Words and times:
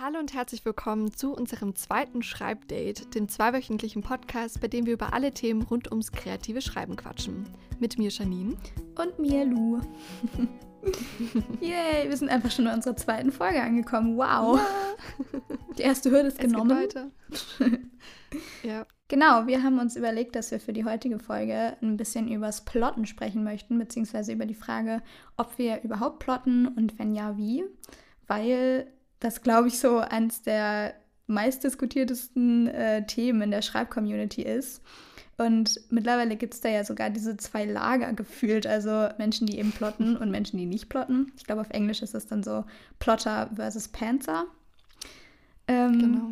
Hallo 0.00 0.20
und 0.20 0.32
herzlich 0.32 0.64
willkommen 0.64 1.12
zu 1.12 1.34
unserem 1.34 1.74
zweiten 1.74 2.22
Schreibdate, 2.22 3.12
dem 3.16 3.28
zweiwöchentlichen 3.28 4.00
Podcast, 4.00 4.60
bei 4.60 4.68
dem 4.68 4.86
wir 4.86 4.92
über 4.92 5.12
alle 5.12 5.32
Themen 5.32 5.62
rund 5.62 5.90
ums 5.90 6.12
kreative 6.12 6.60
Schreiben 6.60 6.94
quatschen. 6.94 7.48
Mit 7.80 7.98
mir 7.98 8.08
Janine 8.08 8.56
und 8.94 9.18
mir 9.18 9.44
Lu. 9.44 9.80
Yay, 11.60 12.08
wir 12.08 12.16
sind 12.16 12.28
einfach 12.28 12.52
schon 12.52 12.68
in 12.68 12.74
unserer 12.74 12.94
zweiten 12.94 13.32
Folge 13.32 13.60
angekommen. 13.60 14.16
Wow. 14.16 14.60
Ja. 14.60 15.56
Die 15.76 15.82
erste 15.82 16.12
Hürde 16.12 16.28
ist 16.28 16.38
es 16.38 16.44
genommen. 16.46 16.78
ja. 18.62 18.86
Genau, 19.08 19.48
wir 19.48 19.64
haben 19.64 19.80
uns 19.80 19.96
überlegt, 19.96 20.36
dass 20.36 20.52
wir 20.52 20.60
für 20.60 20.72
die 20.72 20.84
heutige 20.84 21.18
Folge 21.18 21.76
ein 21.82 21.96
bisschen 21.96 22.28
übers 22.28 22.64
Plotten 22.64 23.04
sprechen 23.04 23.42
möchten, 23.42 23.76
beziehungsweise 23.80 24.32
über 24.32 24.46
die 24.46 24.54
Frage, 24.54 25.02
ob 25.36 25.58
wir 25.58 25.82
überhaupt 25.82 26.20
plotten 26.20 26.68
und 26.68 27.00
wenn 27.00 27.16
ja, 27.16 27.36
wie. 27.36 27.64
Weil 28.28 28.86
das, 29.20 29.42
glaube 29.42 29.68
ich, 29.68 29.78
so 29.78 29.98
eines 29.98 30.42
der 30.42 30.94
meistdiskutiertesten 31.26 32.68
äh, 32.68 33.06
Themen 33.06 33.42
in 33.42 33.50
der 33.50 33.62
Schreibcommunity 33.62 34.42
ist. 34.42 34.82
Und 35.36 35.80
mittlerweile 35.90 36.34
gibt 36.34 36.54
es 36.54 36.60
da 36.60 36.68
ja 36.68 36.82
sogar 36.82 37.10
diese 37.10 37.36
zwei 37.36 37.64
Lager 37.64 38.12
gefühlt, 38.12 38.66
also 38.66 39.08
Menschen, 39.18 39.46
die 39.46 39.58
eben 39.58 39.70
plotten 39.70 40.16
und 40.16 40.30
Menschen, 40.32 40.58
die 40.58 40.66
nicht 40.66 40.88
plotten. 40.88 41.32
Ich 41.36 41.44
glaube, 41.44 41.60
auf 41.60 41.70
Englisch 41.70 42.02
ist 42.02 42.14
das 42.14 42.26
dann 42.26 42.42
so 42.42 42.64
Plotter 42.98 43.48
versus 43.54 43.86
Panther. 43.86 44.46
Ähm, 45.68 45.98
genau. 45.98 46.30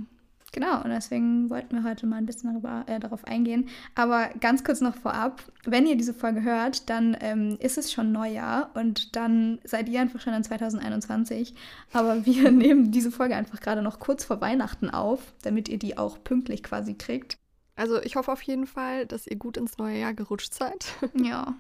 Genau, 0.53 0.83
und 0.83 0.91
deswegen 0.91 1.51
wollten 1.51 1.77
wir 1.77 1.85
heute 1.85 2.07
mal 2.07 2.17
ein 2.17 2.27
bisschen 2.27 2.51
darüber, 2.51 2.85
äh, 2.87 3.01
darauf 3.01 3.25
eingehen. 3.25 3.69
Aber 3.95 4.31
ganz 4.41 4.65
kurz 4.65 4.81
noch 4.81 4.95
vorab, 4.95 5.43
wenn 5.65 5.87
ihr 5.87 5.97
diese 5.97 6.15
Folge 6.15 6.43
hört, 6.43 6.89
dann 6.89 7.17
ähm, 7.21 7.59
ist 7.61 7.77
es 7.77 7.93
schon 7.93 8.13
Neujahr 8.13 8.71
und 8.75 9.17
dann 9.17 9.59
seid 9.65 9.89
ihr 9.89 10.01
einfach 10.01 10.21
schon 10.21 10.35
in 10.35 10.45
2021. 10.45 11.55
Aber 11.93 12.25
wir 12.27 12.51
nehmen 12.51 12.91
diese 12.91 13.11
Folge 13.11 13.37
einfach 13.37 13.61
gerade 13.61 13.83
noch 13.83 13.99
kurz 13.99 14.25
vor 14.25 14.41
Weihnachten 14.41 14.89
auf, 14.89 15.35
damit 15.43 15.69
ihr 15.69 15.79
die 15.79 15.99
auch 15.99 16.23
pünktlich 16.23 16.63
quasi 16.63 16.95
kriegt. 16.95 17.37
Also 17.75 18.01
ich 18.01 18.17
hoffe 18.17 18.33
auf 18.33 18.41
jeden 18.41 18.67
Fall, 18.67 19.05
dass 19.05 19.27
ihr 19.27 19.37
gut 19.37 19.59
ins 19.59 19.77
neue 19.77 19.99
Jahr 19.99 20.15
gerutscht 20.15 20.55
seid. 20.55 20.87
Ja. 21.23 21.55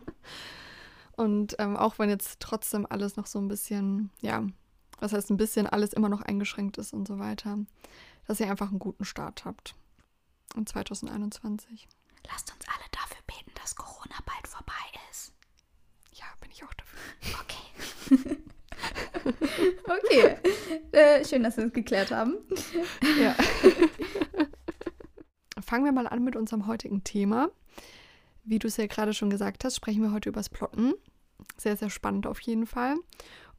Und 1.16 1.56
ähm, 1.58 1.76
auch 1.76 1.98
wenn 1.98 2.10
jetzt 2.10 2.40
trotzdem 2.40 2.86
alles 2.88 3.16
noch 3.16 3.26
so 3.26 3.38
ein 3.38 3.48
bisschen, 3.48 4.10
ja, 4.20 4.46
was 5.00 5.14
heißt 5.14 5.30
ein 5.30 5.38
bisschen, 5.38 5.66
alles 5.66 5.94
immer 5.94 6.10
noch 6.10 6.20
eingeschränkt 6.20 6.76
ist 6.76 6.92
und 6.92 7.08
so 7.08 7.18
weiter 7.18 7.58
dass 8.26 8.40
ihr 8.40 8.50
einfach 8.50 8.70
einen 8.70 8.78
guten 8.78 9.04
Start 9.04 9.44
habt 9.44 9.74
in 10.56 10.66
2021. 10.66 11.86
Lasst 12.28 12.52
uns 12.52 12.66
alle 12.68 12.84
dafür 12.90 13.22
beten, 13.26 13.52
dass 13.60 13.76
Corona 13.76 14.16
bald 14.24 14.46
vorbei 14.46 14.72
ist. 15.10 15.32
Ja, 16.12 16.24
bin 16.40 16.50
ich 16.50 16.64
auch 16.64 16.74
dafür. 16.74 16.98
Okay. 17.42 18.38
okay. 19.84 20.36
Äh, 20.92 21.24
schön, 21.24 21.42
dass 21.42 21.56
wir 21.56 21.64
das 21.64 21.72
geklärt 21.72 22.10
haben. 22.10 22.36
Ja. 23.20 23.34
Fangen 25.62 25.84
wir 25.84 25.92
mal 25.92 26.06
an 26.06 26.22
mit 26.22 26.36
unserem 26.36 26.66
heutigen 26.66 27.02
Thema. 27.04 27.50
Wie 28.44 28.58
du 28.58 28.68
es 28.68 28.76
ja 28.76 28.86
gerade 28.86 29.14
schon 29.14 29.30
gesagt 29.30 29.64
hast, 29.64 29.76
sprechen 29.76 30.02
wir 30.02 30.12
heute 30.12 30.28
über 30.28 30.38
das 30.38 30.48
Plotten. 30.48 30.94
Sehr, 31.56 31.76
sehr 31.76 31.90
spannend 31.90 32.26
auf 32.26 32.40
jeden 32.40 32.66
Fall. 32.66 32.96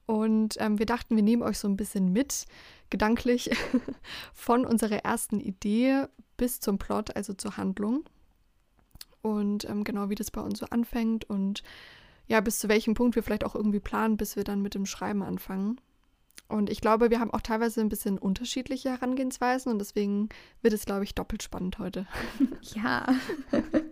Und 0.08 0.55
ähm, 0.59 0.80
wir 0.80 0.88
dachten, 0.88 1.16
wir 1.16 1.23
nehmen 1.23 1.44
euch 1.44 1.59
so 1.59 1.67
ein 1.67 1.77
bisschen 1.77 2.11
mit, 2.11 2.45
gedanklich, 2.89 3.52
von 4.33 4.66
unserer 4.66 5.03
ersten 5.03 5.39
Idee 5.39 6.05
bis 6.38 6.59
zum 6.59 6.80
Plot, 6.80 7.16
also 7.16 7.33
zur 7.33 7.58
Handlung. 7.58 8.05
Und 9.22 9.69
ähm, 9.69 9.83
genau 9.83 10.09
wie 10.09 10.16
das 10.16 10.31
bei 10.31 10.41
uns 10.41 10.59
so 10.59 10.66
anfängt 10.67 11.30
und 11.30 11.61
ja, 12.27 12.39
bis 12.41 12.59
zu 12.59 12.69
welchem 12.69 12.94
Punkt 12.94 13.16
wir 13.16 13.23
vielleicht 13.23 13.44
auch 13.44 13.55
irgendwie 13.55 13.80
planen, 13.80 14.17
bis 14.17 14.36
wir 14.36 14.44
dann 14.44 14.61
mit 14.61 14.75
dem 14.75 14.86
Schreiben 14.86 15.23
anfangen. 15.23 15.80
Und 16.49 16.69
ich 16.69 16.80
glaube, 16.80 17.09
wir 17.09 17.19
haben 17.19 17.31
auch 17.31 17.42
teilweise 17.42 17.81
ein 17.81 17.89
bisschen 17.89 18.17
unterschiedliche 18.17 18.89
Herangehensweisen 18.89 19.69
und 19.69 19.80
deswegen 19.80 20.30
wird 20.61 20.73
es, 20.73 20.86
glaube 20.86 21.03
ich, 21.03 21.14
doppelt 21.14 21.44
spannend 21.44 21.80
heute. 21.80 22.08
Ja, 22.75 23.05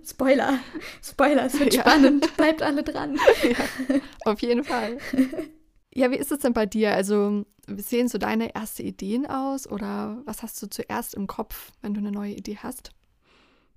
Spoiler, 0.03 0.59
Spoiler, 1.01 1.45
es 1.45 1.59
wird 1.59 1.73
ja. 1.73 1.81
spannend, 1.81 2.35
bleibt 2.37 2.61
alle 2.61 2.83
dran. 2.83 3.15
Ja, 3.43 3.91
auf 4.25 4.41
jeden 4.41 4.63
Fall. 4.63 4.97
Ja, 5.95 6.11
wie 6.11 6.17
ist 6.17 6.31
es 6.31 6.39
denn 6.39 6.53
bei 6.53 6.65
dir? 6.65 6.93
Also 6.93 7.45
sehen 7.77 8.09
so 8.09 8.17
deine 8.17 8.53
erste 8.53 8.83
Ideen 8.83 9.25
aus 9.25 9.67
oder 9.67 10.21
was 10.25 10.43
hast 10.43 10.61
du 10.61 10.67
zuerst 10.67 11.15
im 11.15 11.25
Kopf, 11.25 11.71
wenn 11.81 11.93
du 11.93 12.01
eine 12.01 12.11
neue 12.11 12.33
Idee 12.33 12.57
hast? 12.61 12.91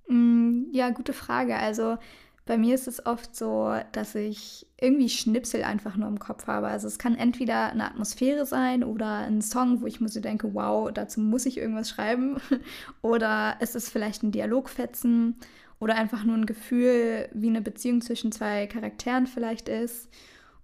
Mm, 0.09 0.63
ja, 0.71 0.89
gute 0.89 1.13
Frage. 1.13 1.55
Also 1.55 1.97
bei 2.45 2.57
mir 2.57 2.75
ist 2.75 2.87
es 2.87 3.05
oft 3.05 3.35
so, 3.35 3.73
dass 3.93 4.15
ich 4.15 4.67
irgendwie 4.81 5.07
Schnipsel 5.07 5.63
einfach 5.63 5.95
nur 5.95 6.09
im 6.09 6.19
Kopf 6.19 6.47
habe. 6.47 6.67
Also 6.67 6.87
es 6.87 6.99
kann 6.99 7.15
entweder 7.15 7.71
eine 7.71 7.85
Atmosphäre 7.85 8.45
sein 8.45 8.83
oder 8.83 9.19
ein 9.19 9.41
Song, 9.41 9.81
wo 9.81 9.85
ich 9.85 10.01
mir 10.01 10.09
so 10.09 10.19
denke, 10.19 10.53
wow, 10.53 10.91
dazu 10.91 11.21
muss 11.21 11.45
ich 11.45 11.57
irgendwas 11.57 11.89
schreiben. 11.89 12.41
oder 13.01 13.55
es 13.61 13.75
ist 13.75 13.89
vielleicht 13.89 14.23
ein 14.23 14.31
Dialogfetzen 14.31 15.37
oder 15.79 15.95
einfach 15.95 16.25
nur 16.25 16.35
ein 16.35 16.45
Gefühl, 16.45 17.29
wie 17.33 17.47
eine 17.47 17.61
Beziehung 17.61 18.01
zwischen 18.01 18.33
zwei 18.33 18.67
Charakteren 18.67 19.25
vielleicht 19.25 19.69
ist. 19.69 20.09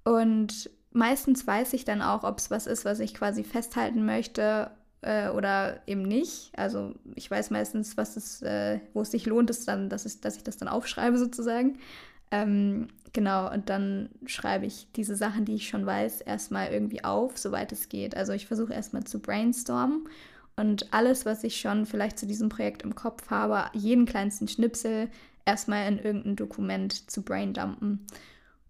Und 0.03 0.69
meistens 0.95 1.45
weiß 1.45 1.73
ich 1.73 1.85
dann 1.85 2.01
auch, 2.01 2.23
ob 2.23 2.39
es 2.39 2.49
was 2.49 2.67
ist, 2.67 2.85
was 2.85 2.99
ich 2.99 3.13
quasi 3.13 3.43
festhalten 3.43 4.05
möchte 4.05 4.71
äh, 5.01 5.29
oder 5.29 5.81
eben 5.87 6.01
nicht. 6.01 6.51
Also 6.57 6.93
ich 7.15 7.29
weiß 7.29 7.51
meistens, 7.51 7.97
was 7.97 8.15
es, 8.17 8.41
äh, 8.41 8.79
wo 8.93 9.01
es 9.01 9.11
sich 9.11 9.25
lohnt, 9.25 9.49
ist 9.49 9.67
dann, 9.67 9.89
dass, 9.89 10.05
ich, 10.05 10.21
dass 10.21 10.37
ich 10.37 10.43
das 10.43 10.57
dann 10.57 10.69
aufschreibe 10.69 11.17
sozusagen. 11.17 11.79
Ähm, 12.31 12.87
genau, 13.13 13.51
und 13.51 13.69
dann 13.69 14.09
schreibe 14.25 14.65
ich 14.65 14.87
diese 14.95 15.15
Sachen, 15.15 15.45
die 15.45 15.55
ich 15.55 15.67
schon 15.67 15.85
weiß, 15.85 16.21
erstmal 16.21 16.71
irgendwie 16.71 17.03
auf, 17.03 17.37
soweit 17.37 17.71
es 17.71 17.89
geht. 17.89 18.15
Also 18.15 18.33
ich 18.33 18.47
versuche 18.47 18.73
erstmal 18.73 19.03
zu 19.03 19.19
brainstormen 19.19 20.07
und 20.55 20.93
alles, 20.93 21.25
was 21.25 21.43
ich 21.43 21.59
schon 21.59 21.85
vielleicht 21.85 22.17
zu 22.17 22.25
diesem 22.25 22.49
Projekt 22.49 22.83
im 22.83 22.95
Kopf 22.95 23.29
habe, 23.29 23.65
jeden 23.73 24.05
kleinsten 24.05 24.47
Schnipsel 24.47 25.09
erstmal 25.45 25.87
in 25.87 25.99
irgendein 25.99 26.37
Dokument 26.37 27.11
zu 27.11 27.21
braindumpen. 27.21 28.07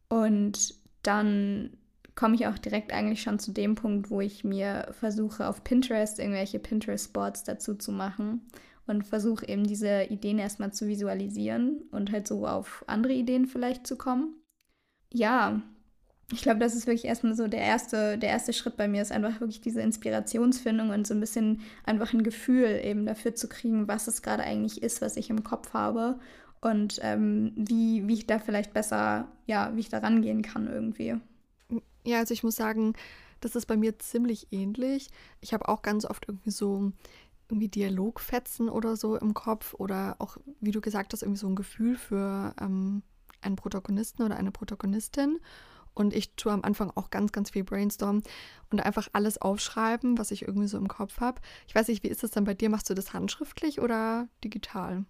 Und 0.09 0.73
dann 1.03 1.69
komme 2.15 2.35
ich 2.35 2.47
auch 2.47 2.57
direkt 2.57 2.93
eigentlich 2.93 3.21
schon 3.21 3.39
zu 3.39 3.51
dem 3.51 3.75
Punkt, 3.75 4.09
wo 4.09 4.21
ich 4.21 4.43
mir 4.43 4.87
versuche, 4.91 5.47
auf 5.47 5.63
Pinterest 5.63 6.19
irgendwelche 6.19 6.59
Pinterest-Boards 6.59 7.43
dazu 7.43 7.75
zu 7.75 7.91
machen 7.91 8.41
und 8.87 9.05
versuche 9.05 9.47
eben 9.47 9.65
diese 9.65 10.03
Ideen 10.03 10.39
erstmal 10.39 10.71
zu 10.71 10.87
visualisieren 10.87 11.83
und 11.91 12.11
halt 12.11 12.27
so 12.27 12.47
auf 12.47 12.85
andere 12.87 13.13
Ideen 13.13 13.47
vielleicht 13.47 13.85
zu 13.85 13.97
kommen. 13.97 14.35
Ja, 15.11 15.61
ich 16.31 16.41
glaube, 16.41 16.59
das 16.59 16.73
ist 16.73 16.87
wirklich 16.87 17.05
erstmal 17.05 17.35
so 17.35 17.47
der 17.47 17.61
erste, 17.61 18.17
der 18.17 18.29
erste 18.29 18.53
Schritt 18.53 18.77
bei 18.77 18.87
mir, 18.87 19.01
ist 19.01 19.11
einfach 19.11 19.41
wirklich 19.41 19.61
diese 19.61 19.81
Inspirationsfindung 19.81 20.89
und 20.89 21.05
so 21.05 21.13
ein 21.13 21.19
bisschen 21.19 21.61
einfach 21.83 22.13
ein 22.13 22.23
Gefühl 22.23 22.81
eben 22.83 23.05
dafür 23.05 23.35
zu 23.35 23.47
kriegen, 23.47 23.87
was 23.87 24.07
es 24.07 24.21
gerade 24.21 24.43
eigentlich 24.43 24.81
ist, 24.81 25.01
was 25.01 25.17
ich 25.17 25.29
im 25.29 25.43
Kopf 25.43 25.73
habe 25.73 26.19
und 26.61 26.99
ähm, 27.03 27.53
wie, 27.55 28.07
wie 28.07 28.13
ich 28.13 28.25
da 28.25 28.39
vielleicht 28.39 28.73
besser, 28.73 29.27
ja, 29.45 29.71
wie 29.75 29.81
ich 29.81 29.89
da 29.89 29.99
rangehen 29.99 30.41
kann 30.41 30.67
irgendwie. 30.67 31.15
Ja, 32.05 32.19
also 32.19 32.33
ich 32.33 32.43
muss 32.43 32.55
sagen, 32.55 32.93
das 33.41 33.55
ist 33.55 33.65
bei 33.65 33.77
mir 33.77 33.97
ziemlich 33.99 34.47
ähnlich. 34.51 35.09
Ich 35.41 35.53
habe 35.53 35.67
auch 35.67 35.81
ganz 35.81 36.05
oft 36.05 36.27
irgendwie 36.27 36.51
so 36.51 36.91
irgendwie 37.49 37.67
Dialogfetzen 37.67 38.69
oder 38.69 38.95
so 38.95 39.17
im 39.17 39.33
Kopf 39.33 39.73
oder 39.75 40.15
auch, 40.19 40.37
wie 40.61 40.71
du 40.71 40.81
gesagt 40.81 41.13
hast, 41.13 41.21
irgendwie 41.21 41.39
so 41.39 41.47
ein 41.47 41.55
Gefühl 41.55 41.97
für 41.97 42.55
ähm, 42.59 43.03
einen 43.41 43.55
Protagonisten 43.55 44.23
oder 44.23 44.35
eine 44.37 44.51
Protagonistin. 44.51 45.39
Und 45.93 46.13
ich 46.13 46.35
tue 46.35 46.51
am 46.51 46.63
Anfang 46.63 46.91
auch 46.95 47.09
ganz, 47.09 47.31
ganz 47.31 47.51
viel 47.51 47.63
Brainstorm 47.63 48.21
und 48.69 48.81
einfach 48.85 49.07
alles 49.13 49.39
aufschreiben, 49.41 50.17
was 50.17 50.31
ich 50.31 50.41
irgendwie 50.41 50.67
so 50.67 50.77
im 50.77 50.87
Kopf 50.89 51.19
habe. 51.21 51.41
Ich 51.67 51.75
weiß 51.75 51.87
nicht, 51.87 52.03
wie 52.03 52.09
ist 52.09 52.23
das 52.23 52.31
dann 52.31 52.43
bei 52.43 52.53
dir? 52.53 52.69
Machst 52.69 52.89
du 52.89 52.93
das 52.93 53.13
handschriftlich 53.13 53.79
oder 53.79 54.27
digital? 54.43 55.05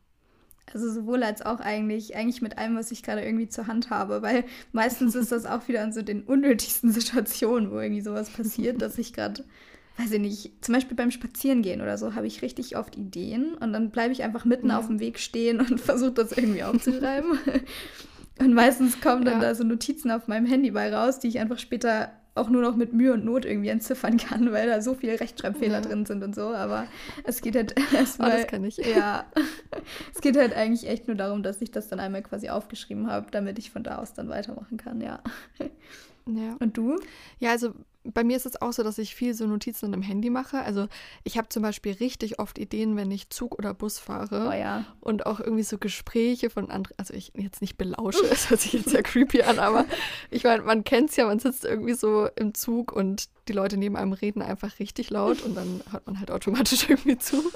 Also 0.73 0.91
sowohl 0.91 1.23
als 1.23 1.41
auch 1.41 1.59
eigentlich, 1.59 2.15
eigentlich 2.15 2.41
mit 2.41 2.57
allem, 2.57 2.75
was 2.75 2.91
ich 2.91 3.03
gerade 3.03 3.23
irgendwie 3.23 3.47
zur 3.47 3.67
Hand 3.67 3.89
habe, 3.89 4.21
weil 4.21 4.45
meistens 4.71 5.15
ist 5.15 5.31
das 5.31 5.45
auch 5.45 5.67
wieder 5.67 5.83
in 5.83 5.93
so 5.93 6.01
den 6.01 6.23
unnötigsten 6.23 6.91
Situationen, 6.91 7.71
wo 7.71 7.79
irgendwie 7.79 8.01
sowas 8.01 8.29
passiert, 8.29 8.81
dass 8.81 8.97
ich 8.97 9.13
gerade, 9.13 9.43
weiß 9.97 10.11
ich 10.11 10.19
nicht, 10.19 10.65
zum 10.65 10.73
Beispiel 10.73 10.97
beim 10.97 11.11
Spazierengehen 11.11 11.81
oder 11.81 11.97
so, 11.97 12.15
habe 12.15 12.27
ich 12.27 12.41
richtig 12.41 12.77
oft 12.77 12.97
Ideen 12.97 13.53
und 13.55 13.73
dann 13.73 13.91
bleibe 13.91 14.11
ich 14.11 14.23
einfach 14.23 14.45
mitten 14.45 14.69
ja. 14.69 14.79
auf 14.79 14.87
dem 14.87 14.99
Weg 14.99 15.19
stehen 15.19 15.59
und 15.59 15.79
versuche 15.81 16.13
das 16.13 16.31
irgendwie 16.31 16.63
aufzuschreiben. 16.63 17.37
und 18.39 18.53
meistens 18.53 18.99
kommen 18.99 19.23
dann 19.23 19.41
ja. 19.41 19.49
da 19.49 19.55
so 19.55 19.63
Notizen 19.63 20.11
auf 20.11 20.27
meinem 20.27 20.45
Handy 20.45 20.71
bei 20.71 20.93
raus, 20.93 21.19
die 21.19 21.27
ich 21.27 21.39
einfach 21.39 21.59
später 21.59 22.11
auch 22.35 22.49
nur 22.49 22.61
noch 22.61 22.75
mit 22.75 22.93
Mühe 22.93 23.13
und 23.13 23.23
Not 23.23 23.45
irgendwie 23.45 23.69
entziffern 23.69 24.17
kann, 24.17 24.51
weil 24.51 24.67
da 24.67 24.81
so 24.81 24.93
viele 24.93 25.19
Rechtschreibfehler 25.19 25.75
ja. 25.75 25.81
drin 25.81 26.05
sind 26.05 26.23
und 26.23 26.35
so. 26.35 26.49
Aber 26.49 26.85
es 27.23 27.41
geht 27.41 27.55
halt 27.55 27.75
erstmal. 27.93 28.25
Oh, 28.35 28.37
das 28.37 28.47
kann 28.47 28.63
ich. 28.65 28.77
Ja. 28.77 29.25
es 30.13 30.19
geht 30.19 30.35
halt 30.35 30.53
eigentlich 30.53 30.89
echt 30.89 31.07
nur 31.07 31.15
darum, 31.15 31.43
dass 31.43 31.61
ich 31.61 31.71
das 31.71 31.87
dann 31.87 31.99
einmal 31.99 32.23
quasi 32.23 32.49
aufgeschrieben 32.49 33.07
habe, 33.07 33.27
damit 33.31 33.59
ich 33.59 33.71
von 33.71 33.83
da 33.83 33.99
aus 33.99 34.13
dann 34.13 34.29
weitermachen 34.29 34.77
kann, 34.77 34.99
ja. 34.99 35.21
Ja. 36.27 36.55
Und 36.59 36.75
du? 36.75 36.97
Ja, 37.39 37.51
also 37.51 37.73
bei 38.13 38.23
mir 38.23 38.37
ist 38.37 38.45
es 38.45 38.61
auch 38.61 38.73
so, 38.73 38.83
dass 38.83 38.97
ich 38.97 39.15
viel 39.15 39.33
so 39.33 39.45
Notizen 39.47 39.93
im 39.93 40.01
Handy 40.01 40.29
mache. 40.29 40.59
Also 40.59 40.87
ich 41.23 41.37
habe 41.37 41.49
zum 41.49 41.63
Beispiel 41.63 41.93
richtig 41.93 42.39
oft 42.39 42.57
Ideen, 42.57 42.95
wenn 42.95 43.11
ich 43.11 43.29
Zug 43.29 43.57
oder 43.57 43.73
Bus 43.73 43.99
fahre. 43.99 44.49
Oh 44.49 44.53
ja. 44.53 44.85
Und 44.99 45.25
auch 45.25 45.39
irgendwie 45.39 45.63
so 45.63 45.77
Gespräche 45.77 46.49
von 46.49 46.69
anderen, 46.69 46.97
also 46.97 47.13
ich 47.13 47.33
jetzt 47.35 47.61
nicht 47.61 47.77
belausche, 47.77 48.23
das 48.29 48.49
hört 48.49 48.61
sich 48.61 48.73
jetzt 48.73 48.89
sehr 48.89 49.03
creepy 49.03 49.43
an, 49.43 49.59
aber 49.59 49.85
ich 50.29 50.43
meine, 50.43 50.63
man 50.63 50.83
kennt 50.83 51.09
es 51.09 51.15
ja, 51.15 51.25
man 51.25 51.39
sitzt 51.39 51.65
irgendwie 51.65 51.93
so 51.93 52.27
im 52.35 52.53
Zug 52.53 52.91
und 52.91 53.29
die 53.47 53.53
Leute 53.53 53.77
neben 53.77 53.95
einem 53.95 54.13
reden 54.13 54.41
einfach 54.41 54.79
richtig 54.79 55.09
laut 55.09 55.41
und 55.43 55.55
dann 55.55 55.81
hört 55.91 56.07
man 56.07 56.19
halt 56.19 56.31
automatisch 56.31 56.89
irgendwie 56.89 57.17
zu. 57.17 57.51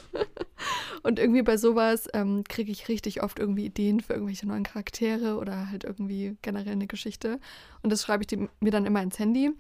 Und 1.04 1.20
irgendwie 1.20 1.42
bei 1.42 1.58
sowas 1.58 2.08
ähm, 2.14 2.44
kriege 2.48 2.72
ich 2.72 2.90
richtig 2.90 3.24
oft 3.24 3.40
irgendwie 3.40 3.66
Ideen 3.66 4.02
für 4.02 4.14
irgendwelche 4.14 4.48
neuen 4.48 4.64
Charaktere 4.64 5.38
oder 5.38 5.70
halt 5.72 5.84
irgendwie 5.84 6.36
generell 6.42 6.74
eine 6.74 6.88
Geschichte. 6.88 7.40
Und 7.82 7.92
das 7.92 8.04
schreibe 8.04 8.26
ich 8.28 8.40
mir 8.60 8.72
dann 8.72 8.86
immer 8.86 9.02
ins 9.02 9.20
Handy. 9.20 9.52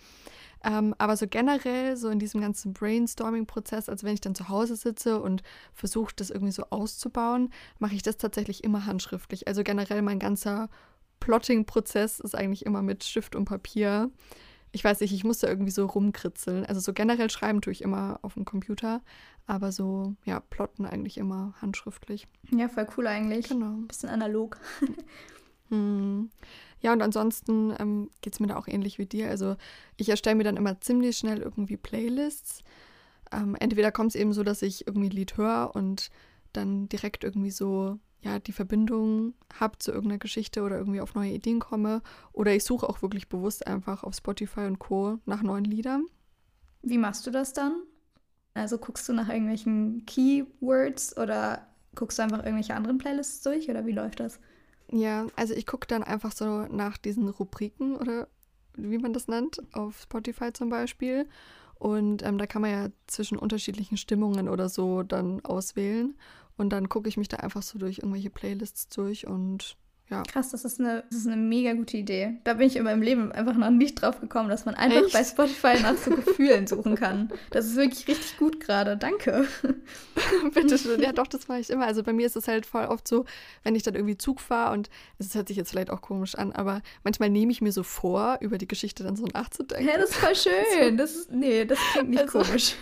Ähm, 0.64 0.94
aber 0.98 1.16
so 1.16 1.28
generell, 1.28 1.96
so 1.96 2.10
in 2.10 2.20
diesem 2.20 2.42
ganzen 2.42 2.74
Brainstorming-Prozess, 2.74 3.88
also 3.88 4.06
wenn 4.06 4.14
ich 4.14 4.22
dann 4.22 4.36
zu 4.36 4.50
Hause 4.50 4.76
sitze 4.76 5.22
und 5.22 5.42
versuche, 5.74 6.14
das 6.16 6.30
irgendwie 6.30 6.52
so 6.52 6.64
auszubauen, 6.70 7.52
mache 7.80 7.96
ich 7.96 8.04
das 8.04 8.18
tatsächlich 8.18 8.64
immer 8.64 8.86
handschriftlich. 8.86 9.48
Also 9.48 9.64
generell 9.64 10.02
mein 10.02 10.20
ganzer 10.20 10.70
Plotting-Prozess 11.20 12.20
ist 12.20 12.36
eigentlich 12.36 12.66
immer 12.66 12.82
mit 12.82 13.04
Stift 13.04 13.36
und 13.36 13.46
Papier. 13.46 14.12
Ich 14.72 14.84
weiß 14.84 15.00
nicht, 15.00 15.14
ich 15.14 15.24
muss 15.24 15.40
da 15.40 15.48
irgendwie 15.48 15.72
so 15.72 15.86
rumkritzeln. 15.86 16.66
Also 16.66 16.80
so 16.80 16.94
generell 16.94 17.30
schreiben 17.30 17.62
tue 17.62 17.74
ich 17.74 17.82
immer 17.82 18.20
auf 18.22 18.36
dem 18.36 18.46
Computer, 18.46 19.02
aber 19.48 19.72
so, 19.72 20.16
ja, 20.26 20.40
plotten 20.40 20.86
eigentlich 20.86 21.18
immer 21.18 21.54
handschriftlich. 21.62 22.28
Ja, 22.52 22.68
voll 22.68 22.88
cool 22.98 23.08
eigentlich. 23.08 23.50
Genau. 23.50 23.78
Bisschen 23.88 24.10
analog. 24.10 24.60
hm. 25.70 26.30
Ja, 26.82 26.94
und 26.94 27.02
ansonsten 27.02 27.74
ähm, 27.78 28.10
geht 28.22 28.34
es 28.34 28.40
mir 28.40 28.48
da 28.48 28.56
auch 28.58 28.68
ähnlich 28.68 28.98
wie 29.00 29.06
dir. 29.06 29.30
Also 29.30 29.56
ich 29.98 30.10
erstelle 30.10 30.36
mir 30.36 30.44
dann 30.44 30.58
immer 30.58 30.80
ziemlich 30.80 31.18
schnell 31.18 31.40
irgendwie 31.42 31.78
Playlists. 31.78 32.64
Ähm, 33.32 33.56
entweder 33.60 33.92
kommt 33.92 34.12
es 34.12 34.16
eben 34.16 34.34
so, 34.34 34.44
dass 34.44 34.62
ich 34.62 34.88
irgendwie 34.88 35.10
ein 35.10 35.16
Lied 35.16 35.38
höre 35.38 35.72
und 35.74 36.10
dann 36.54 36.90
direkt 36.90 37.24
irgendwie 37.24 37.52
so, 37.52 38.00
ja, 38.22 38.40
die 38.40 38.52
Verbindung 38.52 39.34
habe 39.60 39.78
zu 39.80 39.92
irgendeiner 39.92 40.20
Geschichte 40.20 40.62
oder 40.62 40.78
irgendwie 40.78 41.02
auf 41.02 41.16
neue 41.16 41.32
Ideen 41.32 41.60
komme. 41.60 42.02
Oder 42.34 42.56
ich 42.56 42.64
suche 42.64 42.88
auch 42.88 43.02
wirklich 43.02 43.30
bewusst 43.30 43.68
einfach 43.68 44.04
auf 44.04 44.16
Spotify 44.16 44.62
und 44.62 44.80
Co. 44.80 45.20
nach 45.26 45.42
neuen 45.42 45.66
Liedern. 45.66 46.06
Wie 46.82 46.98
machst 46.98 47.28
du 47.28 47.32
das 47.32 47.54
dann? 47.54 47.74
Also 48.54 48.78
guckst 48.78 49.08
du 49.08 49.14
nach 49.14 49.30
irgendwelchen 49.30 50.06
Keywords 50.06 51.18
oder 51.18 51.68
guckst 51.96 52.20
du 52.20 52.24
einfach 52.24 52.40
irgendwelche 52.40 52.76
anderen 52.76 52.98
Playlists 52.98 53.42
durch 53.42 53.70
oder 53.70 53.86
wie 53.86 53.92
läuft 53.92 54.20
das? 54.20 54.40
Ja, 54.92 55.28
also 55.36 55.54
ich 55.54 55.68
gucke 55.68 55.88
dann 55.88 56.04
einfach 56.04 56.32
so 56.32 56.64
nach 56.64 56.98
diesen 56.98 57.30
Rubriken 57.30 57.96
oder 57.96 58.28
wie 58.76 58.98
man 58.98 59.14
das 59.14 59.28
nennt, 59.28 59.62
auf 59.74 60.02
Spotify 60.02 60.52
zum 60.54 60.70
Beispiel. 60.70 61.28
Und 61.76 62.24
ähm, 62.24 62.38
da 62.38 62.46
kann 62.46 62.62
man 62.62 62.72
ja 62.72 62.88
zwischen 63.08 63.38
unterschiedlichen 63.38 63.98
Stimmungen 63.98 64.50
oder 64.50 64.68
so 64.68 65.04
dann 65.04 65.44
auswählen. 65.46 66.18
Und 66.58 66.72
dann 66.72 66.90
gucke 66.90 67.08
ich 67.08 67.18
mich 67.18 67.30
da 67.30 67.38
einfach 67.38 67.62
so 67.62 67.80
durch 67.80 68.00
irgendwelche 68.00 68.30
Playlists 68.30 68.90
durch 68.90 69.28
und 69.28 69.78
ja. 70.10 70.24
Krass, 70.24 70.50
das 70.50 70.66
ist, 70.66 70.80
eine, 70.80 71.04
das 71.10 71.20
ist 71.20 71.28
eine 71.28 71.36
mega 71.36 71.74
gute 71.74 71.98
Idee. 71.98 72.38
Da 72.44 72.56
bin 72.56 72.68
ich 72.68 72.76
in 72.76 72.84
meinem 72.84 73.02
Leben 73.02 73.32
einfach 73.32 73.56
noch 73.56 73.70
nicht 73.70 74.02
drauf 74.02 74.20
gekommen, 74.20 74.50
dass 74.50 74.66
man 74.66 74.76
einfach 74.76 75.04
Echt? 75.04 75.14
bei 75.14 75.24
Spotify 75.24 75.82
nach 75.82 75.98
so 75.98 76.12
Gefühlen 76.12 76.66
suchen 76.68 76.96
kann. 76.96 77.32
Das 77.52 77.66
ist 77.66 77.76
wirklich 77.76 78.08
richtig 78.08 78.38
gut 78.38 78.60
gerade. 78.60 78.98
Danke. 78.98 79.48
Bitte 80.54 80.78
schön. 80.78 81.02
Ja, 81.02 81.12
doch, 81.12 81.28
das 81.28 81.48
mache 81.48 81.60
ich 81.60 81.70
immer. 81.70 81.86
Also 81.86 82.02
bei 82.02 82.14
mir 82.14 82.26
ist 82.26 82.36
es 82.36 82.48
halt 82.48 82.66
voll 82.66 82.86
oft 82.86 83.08
so, 83.08 83.26
wenn 83.64 83.76
ich 83.76 83.84
dann 83.84 83.94
irgendwie 83.94 84.18
Zug 84.18 84.42
fahre 84.42 84.74
und 84.74 84.90
es 85.20 85.36
hört 85.36 85.48
sich 85.48 85.58
jetzt 85.58 85.72
vielleicht 85.72 85.92
auch 85.92 86.02
komisch 86.02 86.36
an, 86.36 86.52
aber 86.54 86.82
manchmal 87.04 87.30
nehme 87.30 87.52
ich 87.52 87.62
mir 87.62 87.72
so 87.72 87.84
vor, 87.84 88.38
über 88.42 88.58
die 88.58 88.68
Geschichte 88.68 89.04
dann 89.04 89.16
so 89.16 89.26
nachzudenken. 89.26 89.88
Ja, 89.88 89.98
das 89.98 90.10
ist 90.10 90.16
voll 90.16 90.36
schön. 90.80 90.98
Das 90.98 91.16
ist, 91.16 91.32
nee, 91.32 91.66
das 91.66 91.78
klingt 91.94 92.10
nicht 92.10 92.22
also, 92.22 92.40
komisch. 92.44 92.76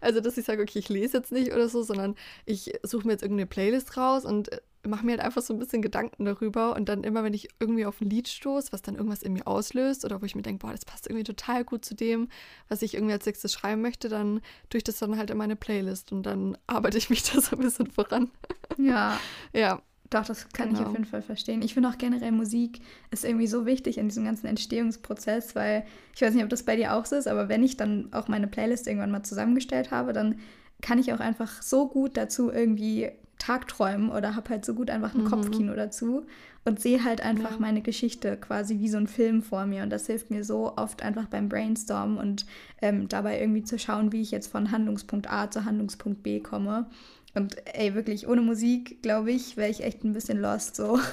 Also, 0.00 0.20
dass 0.20 0.38
ich 0.38 0.44
sage, 0.44 0.62
okay, 0.62 0.78
ich 0.78 0.88
lese 0.88 1.16
jetzt 1.18 1.32
nicht 1.32 1.52
oder 1.52 1.68
so, 1.68 1.82
sondern 1.82 2.14
ich 2.44 2.72
suche 2.82 3.06
mir 3.06 3.12
jetzt 3.12 3.22
irgendeine 3.22 3.46
Playlist 3.46 3.96
raus 3.96 4.24
und 4.24 4.50
mache 4.86 5.06
mir 5.06 5.12
halt 5.12 5.22
einfach 5.22 5.42
so 5.42 5.54
ein 5.54 5.58
bisschen 5.58 5.82
Gedanken 5.82 6.24
darüber 6.24 6.74
und 6.74 6.88
dann 6.88 7.04
immer, 7.04 7.22
wenn 7.22 7.34
ich 7.34 7.48
irgendwie 7.60 7.86
auf 7.86 8.00
ein 8.00 8.10
Lied 8.10 8.28
stoße, 8.28 8.72
was 8.72 8.82
dann 8.82 8.96
irgendwas 8.96 9.22
in 9.22 9.32
mir 9.32 9.46
auslöst 9.46 10.04
oder 10.04 10.20
wo 10.20 10.26
ich 10.26 10.34
mir 10.34 10.42
denke, 10.42 10.66
boah, 10.66 10.72
das 10.72 10.84
passt 10.84 11.06
irgendwie 11.06 11.24
total 11.24 11.64
gut 11.64 11.84
zu 11.84 11.94
dem, 11.94 12.28
was 12.68 12.82
ich 12.82 12.94
irgendwie 12.94 13.12
als 13.12 13.26
nächstes 13.26 13.52
schreiben 13.52 13.80
möchte, 13.80 14.08
dann 14.08 14.40
tue 14.70 14.78
ich 14.78 14.84
das 14.84 14.98
dann 14.98 15.16
halt 15.16 15.30
in 15.30 15.36
meine 15.36 15.56
Playlist 15.56 16.12
und 16.12 16.24
dann 16.24 16.58
arbeite 16.66 16.98
ich 16.98 17.10
mich 17.10 17.22
da 17.32 17.40
so 17.40 17.56
ein 17.56 17.62
bisschen 17.62 17.90
voran. 17.90 18.30
Ja. 18.76 19.18
ja. 19.52 19.80
Doch, 20.10 20.26
das 20.26 20.46
kann 20.50 20.68
genau. 20.68 20.80
ich 20.80 20.86
auf 20.86 20.92
jeden 20.92 21.06
Fall 21.06 21.22
verstehen. 21.22 21.62
Ich 21.62 21.72
finde 21.72 21.88
auch 21.88 21.96
generell 21.96 22.32
Musik 22.32 22.80
ist 23.10 23.24
irgendwie 23.24 23.46
so 23.46 23.64
wichtig 23.64 23.96
in 23.96 24.08
diesem 24.08 24.26
ganzen 24.26 24.46
Entstehungsprozess, 24.46 25.54
weil 25.54 25.86
ich 26.14 26.20
weiß 26.20 26.34
nicht, 26.34 26.44
ob 26.44 26.50
das 26.50 26.64
bei 26.64 26.76
dir 26.76 26.92
auch 26.92 27.06
so 27.06 27.16
ist, 27.16 27.26
aber 27.26 27.48
wenn 27.48 27.62
ich 27.62 27.78
dann 27.78 28.12
auch 28.12 28.28
meine 28.28 28.46
Playlist 28.46 28.86
irgendwann 28.86 29.10
mal 29.10 29.22
zusammengestellt 29.22 29.90
habe, 29.90 30.12
dann 30.12 30.40
kann 30.82 30.98
ich 30.98 31.14
auch 31.14 31.20
einfach 31.20 31.62
so 31.62 31.88
gut 31.88 32.18
dazu 32.18 32.50
irgendwie 32.50 33.10
Tagträumen 33.42 34.10
oder 34.10 34.36
habe 34.36 34.50
halt 34.50 34.64
so 34.64 34.72
gut 34.72 34.88
einfach 34.88 35.14
ein 35.14 35.24
mhm. 35.24 35.28
Kopfkino 35.28 35.74
dazu 35.74 36.26
und 36.64 36.80
sehe 36.80 37.02
halt 37.02 37.20
einfach 37.20 37.52
ja. 37.52 37.58
meine 37.58 37.82
Geschichte 37.82 38.36
quasi 38.36 38.78
wie 38.78 38.88
so 38.88 38.98
ein 38.98 39.08
Film 39.08 39.42
vor 39.42 39.66
mir. 39.66 39.82
Und 39.82 39.90
das 39.90 40.06
hilft 40.06 40.30
mir 40.30 40.44
so 40.44 40.76
oft 40.76 41.02
einfach 41.02 41.26
beim 41.26 41.48
Brainstormen 41.48 42.18
und 42.18 42.46
ähm, 42.80 43.08
dabei 43.08 43.40
irgendwie 43.40 43.64
zu 43.64 43.80
schauen, 43.80 44.12
wie 44.12 44.22
ich 44.22 44.30
jetzt 44.30 44.46
von 44.46 44.70
Handlungspunkt 44.70 45.28
A 45.28 45.50
zu 45.50 45.64
Handlungspunkt 45.64 46.22
B 46.22 46.38
komme. 46.38 46.86
Und 47.34 47.56
ey, 47.74 47.96
wirklich, 47.96 48.28
ohne 48.28 48.42
Musik, 48.42 49.02
glaube 49.02 49.32
ich, 49.32 49.56
wäre 49.56 49.70
ich 49.70 49.82
echt 49.82 50.04
ein 50.04 50.12
bisschen 50.12 50.40
lost 50.40 50.76
so. 50.76 51.00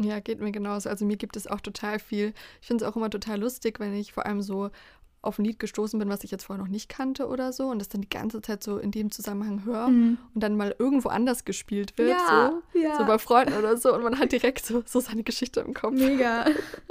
Ja, 0.00 0.20
geht 0.20 0.40
mir 0.40 0.52
genauso. 0.52 0.88
Also 0.88 1.04
mir 1.04 1.16
gibt 1.16 1.36
es 1.36 1.48
auch 1.48 1.60
total 1.60 1.98
viel. 1.98 2.32
Ich 2.60 2.68
finde 2.68 2.84
es 2.84 2.88
auch 2.88 2.94
immer 2.94 3.10
total 3.10 3.40
lustig, 3.40 3.80
wenn 3.80 3.92
ich 3.94 4.12
vor 4.12 4.26
allem 4.26 4.42
so 4.42 4.70
auf 5.20 5.38
ein 5.38 5.44
Lied 5.44 5.58
gestoßen 5.58 5.98
bin, 5.98 6.08
was 6.08 6.24
ich 6.24 6.30
jetzt 6.30 6.44
vorher 6.44 6.62
noch 6.62 6.70
nicht 6.70 6.88
kannte 6.88 7.26
oder 7.26 7.52
so 7.52 7.66
und 7.68 7.78
das 7.78 7.88
dann 7.88 8.00
die 8.00 8.08
ganze 8.08 8.40
Zeit 8.40 8.62
so 8.62 8.78
in 8.78 8.90
dem 8.90 9.10
Zusammenhang 9.10 9.64
höre 9.64 9.88
mhm. 9.88 10.18
und 10.34 10.42
dann 10.42 10.56
mal 10.56 10.74
irgendwo 10.78 11.08
anders 11.08 11.44
gespielt 11.44 11.98
wird, 11.98 12.10
ja, 12.10 12.52
so, 12.72 12.78
ja. 12.78 12.96
so 12.96 13.04
bei 13.04 13.18
Freunden 13.18 13.54
oder 13.54 13.76
so 13.76 13.94
und 13.94 14.02
man 14.02 14.18
hat 14.18 14.32
direkt 14.32 14.64
so, 14.64 14.82
so 14.86 15.00
seine 15.00 15.24
Geschichte 15.24 15.60
im 15.60 15.74
Kopf. 15.74 15.94
Mega. 15.94 16.46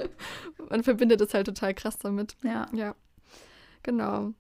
man 0.70 0.84
verbindet 0.84 1.22
es 1.22 1.34
halt 1.34 1.48
total 1.48 1.74
krass 1.74 1.98
damit. 1.98 2.36
Ja. 2.44 2.68
Ja. 2.74 2.96
Genau. 3.84 4.34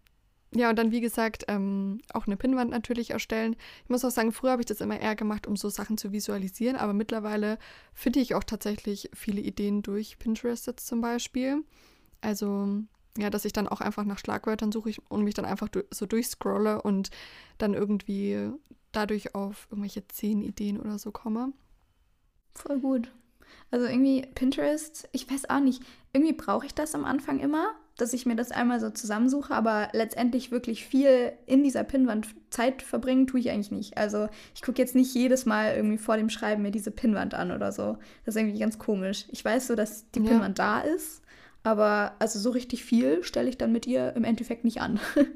Ja, 0.56 0.70
und 0.70 0.78
dann, 0.78 0.92
wie 0.92 1.02
gesagt, 1.02 1.46
ähm, 1.50 2.00
auch 2.14 2.26
eine 2.26 2.38
Pinnwand 2.38 2.72
natürlich 2.72 3.12
erstellen. 3.12 3.56
Ich 3.84 3.90
muss 3.90 4.06
auch 4.06 4.12
sagen, 4.12 4.32
früher 4.32 4.52
habe 4.52 4.62
ich 4.62 4.66
das 4.66 4.80
immer 4.80 5.00
eher 5.00 5.16
gemacht, 5.16 5.46
um 5.46 5.58
so 5.58 5.70
Sachen 5.70 5.98
zu 5.98 6.14
visualisieren, 6.14 6.78
aber 6.78 6.94
mittlerweile 6.94 7.58
finde 7.94 8.22
ich 8.22 8.34
auch 8.34 8.44
tatsächlich 8.44 9.10
viele 9.14 9.42
Ideen 9.42 9.82
durch 9.82 10.20
Pinterest 10.20 10.66
jetzt 10.68 10.88
zum 10.88 11.02
Beispiel. 11.02 11.64
Also 12.22 12.82
ja, 13.22 13.30
dass 13.30 13.46
ich 13.46 13.54
dann 13.54 13.68
auch 13.68 13.82
einfach 13.82 14.04
nach 14.04 14.20
Schlagwörtern 14.20 14.72
suche 14.72 14.92
und 15.10 15.24
mich 15.24 15.34
dann 15.34 15.46
einfach 15.46 15.70
so 15.92 16.06
durchscrolle 16.06 16.82
und 16.82 17.10
dann 17.58 17.74
irgendwie 17.74 18.52
dadurch 18.92 19.36
auf 19.36 19.68
irgendwelche 19.70 20.08
zehn 20.08 20.42
Ideen 20.42 20.80
oder 20.80 20.98
so 21.00 21.12
komme. 21.12 21.54
Voll 22.56 22.80
gut. 22.80 23.12
Also 23.72 23.86
irgendwie 23.86 24.26
Pinterest, 24.34 25.08
ich 25.12 25.30
weiß 25.30 25.50
auch 25.50 25.60
nicht, 25.60 25.84
irgendwie 26.14 26.34
brauche 26.34 26.66
ich 26.66 26.74
das 26.74 26.96
am 26.96 27.06
Anfang 27.06 27.40
immer, 27.40 27.76
dass 27.98 28.14
ich 28.14 28.26
mir 28.26 28.36
das 28.36 28.52
einmal 28.52 28.80
so 28.80 28.90
zusammensuche, 28.90 29.54
aber 29.54 29.90
letztendlich 29.92 30.52
wirklich 30.52 30.86
viel 30.86 31.34
in 31.48 31.64
dieser 31.64 31.84
Pinnwand 31.84 32.28
Zeit 32.50 32.82
verbringen, 32.82 33.28
tue 33.28 33.40
ich 33.40 33.50
eigentlich 33.50 33.72
nicht. 33.72 33.98
Also 33.98 34.30
ich 34.56 34.62
gucke 34.62 34.82
jetzt 34.82 34.96
nicht 34.96 35.14
jedes 35.14 35.46
Mal 35.46 35.76
irgendwie 35.76 35.98
vor 35.98 36.18
dem 36.18 36.30
Schreiben 36.30 36.62
mir 36.62 36.72
diese 36.72 36.92
Pinnwand 36.92 37.34
an 37.34 37.52
oder 37.52 37.72
so. 37.72 37.98
Das 38.24 38.36
ist 38.36 38.42
irgendwie 38.42 38.60
ganz 38.60 38.80
komisch. 38.80 39.26
Ich 39.30 39.44
weiß 39.44 39.68
so, 39.68 39.76
dass 39.76 40.10
die 40.12 40.20
ja. 40.20 40.30
Pinnwand 40.30 40.60
da 40.60 40.80
ist, 40.82 41.24
aber 41.68 42.16
also 42.20 42.40
so 42.40 42.50
richtig 42.50 42.84
viel 42.86 43.24
stelle 43.24 43.50
ich 43.50 43.58
dann 43.58 43.72
mit 43.72 43.86
ihr 43.86 44.16
im 44.16 44.24
Endeffekt 44.24 44.64
nicht 44.64 44.82
an. 44.82 45.00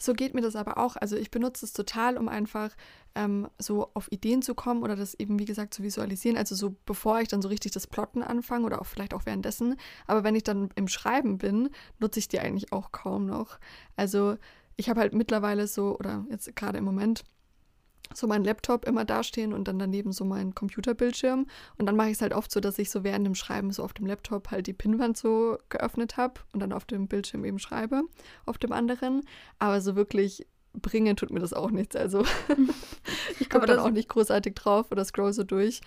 So 0.00 0.12
geht 0.12 0.32
mir 0.32 0.40
das 0.40 0.54
aber 0.54 0.78
auch. 0.78 0.94
Also 0.94 1.16
ich 1.16 1.32
benutze 1.32 1.66
es 1.66 1.72
total, 1.72 2.16
um 2.16 2.28
einfach 2.28 2.70
ähm, 3.16 3.48
so 3.58 3.90
auf 3.94 4.10
Ideen 4.12 4.42
zu 4.42 4.54
kommen 4.54 4.84
oder 4.84 4.94
das 4.94 5.14
eben, 5.14 5.40
wie 5.40 5.44
gesagt, 5.44 5.74
zu 5.74 5.82
visualisieren. 5.82 6.38
Also 6.38 6.54
so 6.54 6.76
bevor 6.86 7.20
ich 7.20 7.26
dann 7.26 7.42
so 7.42 7.48
richtig 7.48 7.72
das 7.72 7.88
Plotten 7.88 8.22
anfange 8.22 8.64
oder 8.64 8.80
auch 8.80 8.86
vielleicht 8.86 9.12
auch 9.12 9.26
währenddessen. 9.26 9.74
Aber 10.06 10.22
wenn 10.22 10.36
ich 10.36 10.44
dann 10.44 10.70
im 10.76 10.86
Schreiben 10.86 11.36
bin, 11.36 11.70
nutze 11.98 12.20
ich 12.20 12.28
die 12.28 12.38
eigentlich 12.38 12.72
auch 12.72 12.92
kaum 12.92 13.26
noch. 13.26 13.58
Also 13.96 14.36
ich 14.76 14.88
habe 14.88 15.00
halt 15.00 15.14
mittlerweile 15.14 15.66
so, 15.66 15.98
oder 15.98 16.24
jetzt 16.30 16.54
gerade 16.54 16.78
im 16.78 16.84
Moment, 16.84 17.24
so 18.14 18.26
meinen 18.26 18.44
Laptop 18.44 18.86
immer 18.86 19.04
dastehen 19.04 19.52
und 19.52 19.68
dann 19.68 19.78
daneben 19.78 20.12
so 20.12 20.24
meinen 20.24 20.54
Computerbildschirm. 20.54 21.46
Und 21.76 21.86
dann 21.86 21.96
mache 21.96 22.08
ich 22.08 22.14
es 22.14 22.22
halt 22.22 22.34
oft 22.34 22.50
so, 22.50 22.60
dass 22.60 22.78
ich 22.78 22.90
so 22.90 23.04
während 23.04 23.26
dem 23.26 23.34
Schreiben 23.34 23.70
so 23.70 23.82
auf 23.82 23.92
dem 23.92 24.06
Laptop 24.06 24.50
halt 24.50 24.66
die 24.66 24.72
Pinnwand 24.72 25.16
so 25.16 25.58
geöffnet 25.68 26.16
habe 26.16 26.40
und 26.52 26.60
dann 26.60 26.72
auf 26.72 26.84
dem 26.84 27.08
Bildschirm 27.08 27.44
eben 27.44 27.58
schreibe, 27.58 28.02
auf 28.46 28.58
dem 28.58 28.72
anderen. 28.72 29.22
Aber 29.58 29.80
so 29.80 29.96
wirklich 29.96 30.46
bringen 30.72 31.16
tut 31.16 31.30
mir 31.30 31.40
das 31.40 31.52
auch 31.52 31.70
nichts. 31.70 31.96
Also 31.96 32.24
ich 33.40 33.50
komme 33.50 33.66
dann 33.66 33.78
auch 33.78 33.90
nicht 33.90 34.08
großartig 34.08 34.54
drauf 34.54 34.90
oder 34.90 35.04
scroll 35.04 35.32
so 35.32 35.44
durch. 35.44 35.80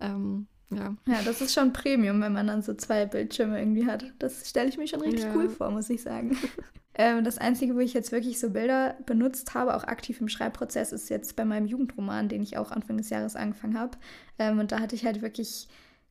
Ähm, 0.00 0.46
ja. 0.72 0.94
ja, 1.06 1.22
das 1.24 1.40
ist 1.40 1.52
schon 1.52 1.72
Premium, 1.72 2.20
wenn 2.20 2.32
man 2.32 2.46
dann 2.46 2.62
so 2.62 2.74
zwei 2.74 3.04
Bildschirme 3.04 3.58
irgendwie 3.58 3.86
hat. 3.86 4.04
Das 4.20 4.48
stelle 4.48 4.68
ich 4.68 4.78
mir 4.78 4.86
schon 4.86 5.00
richtig 5.00 5.24
ja. 5.24 5.34
cool 5.34 5.48
vor, 5.48 5.70
muss 5.70 5.90
ich 5.90 6.02
sagen. 6.02 6.36
Ähm, 7.00 7.24
das 7.24 7.38
Einzige, 7.38 7.74
wo 7.74 7.78
ich 7.78 7.94
jetzt 7.94 8.12
wirklich 8.12 8.38
so 8.38 8.50
Bilder 8.50 8.94
benutzt 9.06 9.54
habe, 9.54 9.74
auch 9.74 9.84
aktiv 9.84 10.20
im 10.20 10.28
Schreibprozess, 10.28 10.92
ist 10.92 11.08
jetzt 11.08 11.34
bei 11.34 11.46
meinem 11.46 11.66
Jugendroman, 11.66 12.28
den 12.28 12.42
ich 12.42 12.58
auch 12.58 12.70
Anfang 12.70 12.98
des 12.98 13.08
Jahres 13.08 13.36
angefangen 13.36 13.78
habe. 13.78 13.96
Ähm, 14.38 14.58
und 14.58 14.70
da 14.70 14.80
hatte 14.80 14.96
ich 14.96 15.06
halt 15.06 15.22
wirklich 15.22 15.66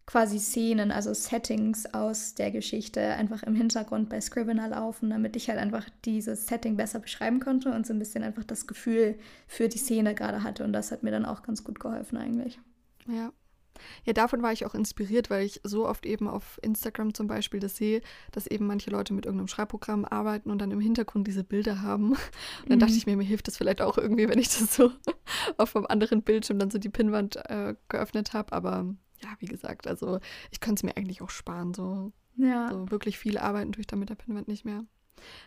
quasi 0.08 0.39
Szenen, 0.39 0.89
also 0.89 1.13
Settings 1.13 1.93
aus 1.93 2.34
der 2.34 2.50
Geschichte 2.50 3.01
einfach 3.01 3.43
im 3.43 3.53
Hintergrund 3.53 4.10
bei 4.10 4.19
Scrivener 4.19 4.69
laufen, 4.69 5.12
damit 5.12 5.36
ich 5.36 5.48
halt 5.48 5.60
einfach 5.60 5.88
dieses 6.05 6.48
Setting 6.48 6.75
besser 6.75 6.98
beschreiben 6.98 7.39
konnte 7.39 7.72
und 7.72 7.86
so 7.86 7.93
ein 7.93 8.00
bisschen 8.00 8.24
einfach 8.24 8.43
das 8.43 8.65
Gefühl 8.65 9.19
für 9.48 9.69
die 9.69 9.77
Szene 9.77 10.15
gerade 10.15 10.41
hatte. 10.41 10.63
Und 10.63 10.74
das 10.74 10.91
hat 10.91 11.03
mir 11.03 11.12
dann 11.12 11.25
auch 11.25 11.43
ganz 11.43 11.63
gut 11.63 11.79
geholfen 11.79 12.17
eigentlich. 12.17 12.60
Ja. 13.05 13.31
Ja, 14.05 14.13
davon 14.13 14.41
war 14.41 14.51
ich 14.51 14.65
auch 14.65 14.75
inspiriert, 14.75 15.29
weil 15.29 15.45
ich 15.45 15.61
so 15.63 15.88
oft 15.88 16.05
eben 16.05 16.27
auf 16.27 16.59
Instagram 16.61 17.13
zum 17.13 17.27
Beispiel 17.27 17.59
das 17.59 17.77
sehe, 17.77 18.01
dass 18.31 18.47
eben 18.47 18.67
manche 18.67 18.89
Leute 18.89 19.13
mit 19.13 19.25
irgendeinem 19.25 19.47
Schreibprogramm 19.47 20.05
arbeiten 20.05 20.51
und 20.51 20.59
dann 20.59 20.71
im 20.71 20.79
Hintergrund 20.79 21.27
diese 21.27 21.43
Bilder 21.43 21.81
haben. 21.81 22.11
Und 22.11 22.19
dann 22.67 22.77
mhm. 22.77 22.81
dachte 22.81 22.93
ich 22.93 23.05
mir, 23.05 23.17
mir 23.17 23.23
hilft 23.23 23.47
das 23.47 23.57
vielleicht 23.57 23.81
auch 23.81 23.97
irgendwie, 23.97 24.27
wenn 24.27 24.39
ich 24.39 24.47
das 24.47 24.75
so 24.75 24.91
auf 25.57 25.75
einem 25.75 25.85
anderen 25.85 26.21
Bildschirm 26.21 26.59
dann 26.59 26.71
so 26.71 26.77
die 26.77 26.89
Pinnwand 26.89 27.38
äh, 27.47 27.75
geöffnet 27.88 28.33
habe. 28.33 28.53
Aber 28.53 28.85
ja, 29.21 29.29
wie 29.39 29.47
gesagt, 29.47 29.88
also 29.88 30.19
ich 30.51 30.59
könnte 30.59 30.79
es 30.79 30.83
mir 30.83 30.97
eigentlich 30.97 31.21
auch 31.21 31.29
sparen. 31.29 31.73
So, 31.73 32.11
ja. 32.38 32.69
so 32.71 32.91
wirklich 32.91 33.17
viel 33.17 33.38
arbeiten 33.38 33.71
tue 33.71 33.81
ich 33.81 33.88
dann 33.88 33.99
mit 33.99 34.09
der 34.09 34.15
Pinnwand 34.15 34.47
nicht 34.47 34.65
mehr. 34.65 34.85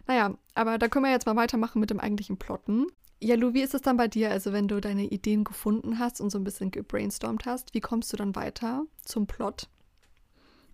Naja, 0.07 0.37
aber 0.55 0.79
da 0.79 0.88
können 0.88 1.05
wir 1.05 1.12
jetzt 1.12 1.26
mal 1.26 1.37
weitermachen 1.37 1.81
mit 1.81 1.91
dem 1.91 2.00
eigentlichen 2.00 2.37
Plotten. 2.37 2.87
Ja, 3.23 3.37
Lu, 3.37 3.55
wie 3.55 3.62
ist 3.62 3.73
es 3.73 3.83
dann 3.83 3.97
bei 3.97 4.09
dir? 4.09 4.33
Also, 4.33 4.52
wenn 4.52 4.67
du 4.67 4.81
deine 4.81 5.05
Ideen 5.05 5.45
gefunden 5.45 6.00
hast 6.00 6.21
und 6.21 6.31
so 6.31 6.38
ein 6.38 6.45
bisschen 6.45 6.73
gebrainstormt 6.73 7.47
hast, 7.47 7.73
wie 7.73 7.81
kommst 7.81 8.12
du 8.12 8.17
dann 8.17 8.35
weiter 8.35 8.85
zum 9.05 9.29
Plot? 9.29 9.69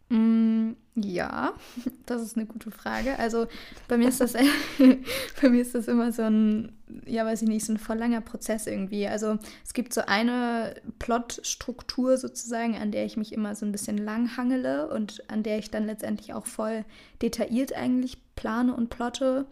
Mm, 0.09 0.73
ja, 0.95 1.53
das 2.07 2.23
ist 2.23 2.37
eine 2.39 2.47
gute 2.47 2.71
Frage. 2.71 3.19
Also 3.19 3.47
bei 3.87 3.99
mir 3.99 4.09
ist 4.09 4.23
das 4.23 4.33
bei 5.43 5.49
mir 5.51 5.61
ist 5.61 5.75
das 5.75 5.89
immer 5.89 6.11
so 6.11 6.23
ein, 6.23 6.73
ja, 7.05 7.27
weiß 7.27 7.43
ich 7.43 7.49
nicht, 7.49 7.67
so 7.67 7.75
ein 7.75 7.79
voll 7.79 7.99
langer 7.99 8.23
Prozess 8.23 8.67
irgendwie. 8.67 9.07
Also 9.07 9.39
es 9.63 9.75
gibt 9.75 9.93
so 9.93 10.01
eine 10.07 10.75
Plotstruktur 10.99 12.17
sozusagen, 12.17 12.77
an 12.77 12.93
der 12.93 13.05
ich 13.05 13.19
mich 13.19 13.35
immer 13.35 13.55
so 13.55 13.67
ein 13.67 13.73
bisschen 13.73 13.99
lang 13.99 14.39
hangele 14.39 14.89
und 14.89 15.23
an 15.31 15.43
der 15.43 15.59
ich 15.59 15.71
dann 15.71 15.85
letztendlich 15.85 16.33
auch 16.33 16.47
voll 16.47 16.87
detailliert 17.21 17.75
eigentlich 17.75 18.17
plane 18.37 18.75
und 18.75 18.89
plotte. 18.89 19.47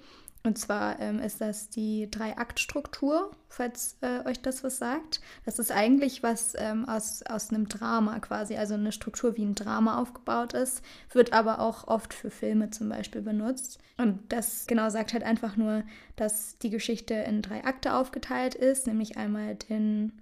Und 0.47 0.59
zwar 0.59 1.01
ähm, 1.01 1.19
ist 1.19 1.41
das 1.41 1.71
die 1.71 2.09
Drei-Akt-Struktur, 2.09 3.33
falls 3.49 3.97
äh, 4.01 4.25
euch 4.29 4.41
das 4.41 4.63
was 4.63 4.79
sagt. 4.79 5.21
Das 5.45 5.59
ist 5.59 5.73
eigentlich 5.73 6.23
was 6.23 6.55
ähm, 6.57 6.89
aus, 6.89 7.25
aus 7.25 7.51
einem 7.51 7.69
Drama 7.69 8.21
quasi, 8.21 8.57
also 8.57 8.75
eine 8.75 8.93
Struktur, 8.93 9.37
wie 9.37 9.45
ein 9.45 9.57
Drama 9.57 10.01
aufgebaut 10.01 10.53
ist, 10.53 10.85
wird 11.11 11.33
aber 11.33 11.59
auch 11.59 11.89
oft 11.89 12.15
für 12.15 12.31
Filme 12.31 12.71
zum 12.71 12.89
Beispiel 12.89 13.23
benutzt. 13.23 13.81
Und 13.99 14.21
das 14.29 14.69
genau 14.69 14.89
sagt 14.89 15.15
halt 15.15 15.25
einfach 15.25 15.57
nur, 15.57 15.83
dass 16.15 16.59
die 16.59 16.71
Geschichte 16.71 17.15
in 17.15 17.43
drei 17.43 17.65
Akte 17.65 17.95
aufgeteilt 17.95 18.55
ist, 18.55 18.87
nämlich 18.87 19.17
einmal 19.17 19.57
den 19.57 20.13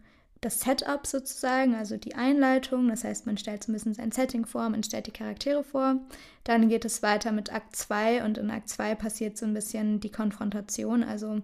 das 0.45 0.61
Setup 0.61 1.07
sozusagen, 1.07 1.75
also 1.75 1.97
die 1.97 2.15
Einleitung. 2.15 2.89
Das 2.89 3.05
heißt, 3.05 3.27
man 3.27 3.39
stellt 3.39 3.65
so 3.65 3.73
ein 3.73 3.75
bisschen 3.75 3.95
sein 3.95 4.13
Setting 4.13 4.47
vor, 4.47 4.69
man 4.69 4.83
stellt 4.83 5.07
die 5.07 5.13
Charaktere 5.13 5.65
vor. 5.65 5.97
Dann 6.45 6.69
geht 6.69 6.85
es 6.85 7.03
weiter 7.03 7.33
mit 7.33 7.53
Akt 7.53 7.75
2 7.77 8.25
und 8.25 8.39
in 8.39 8.51
Akt 8.51 8.69
2 8.69 8.95
passiert 8.95 9.39
so 9.39 9.47
ein 9.47 9.55
bisschen 9.55 10.01
die 10.01 10.11
Konfrontation. 10.11 11.03
Also 11.03 11.41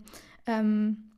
ähm, 0.46 1.10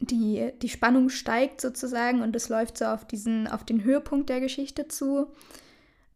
die, 0.00 0.52
die 0.62 0.68
Spannung 0.68 1.08
steigt 1.08 1.60
sozusagen 1.60 2.22
und 2.22 2.34
es 2.36 2.48
läuft 2.48 2.78
so 2.78 2.86
auf, 2.86 3.04
diesen, 3.04 3.46
auf 3.48 3.64
den 3.64 3.84
Höhepunkt 3.84 4.28
der 4.28 4.40
Geschichte 4.40 4.88
zu. 4.88 5.26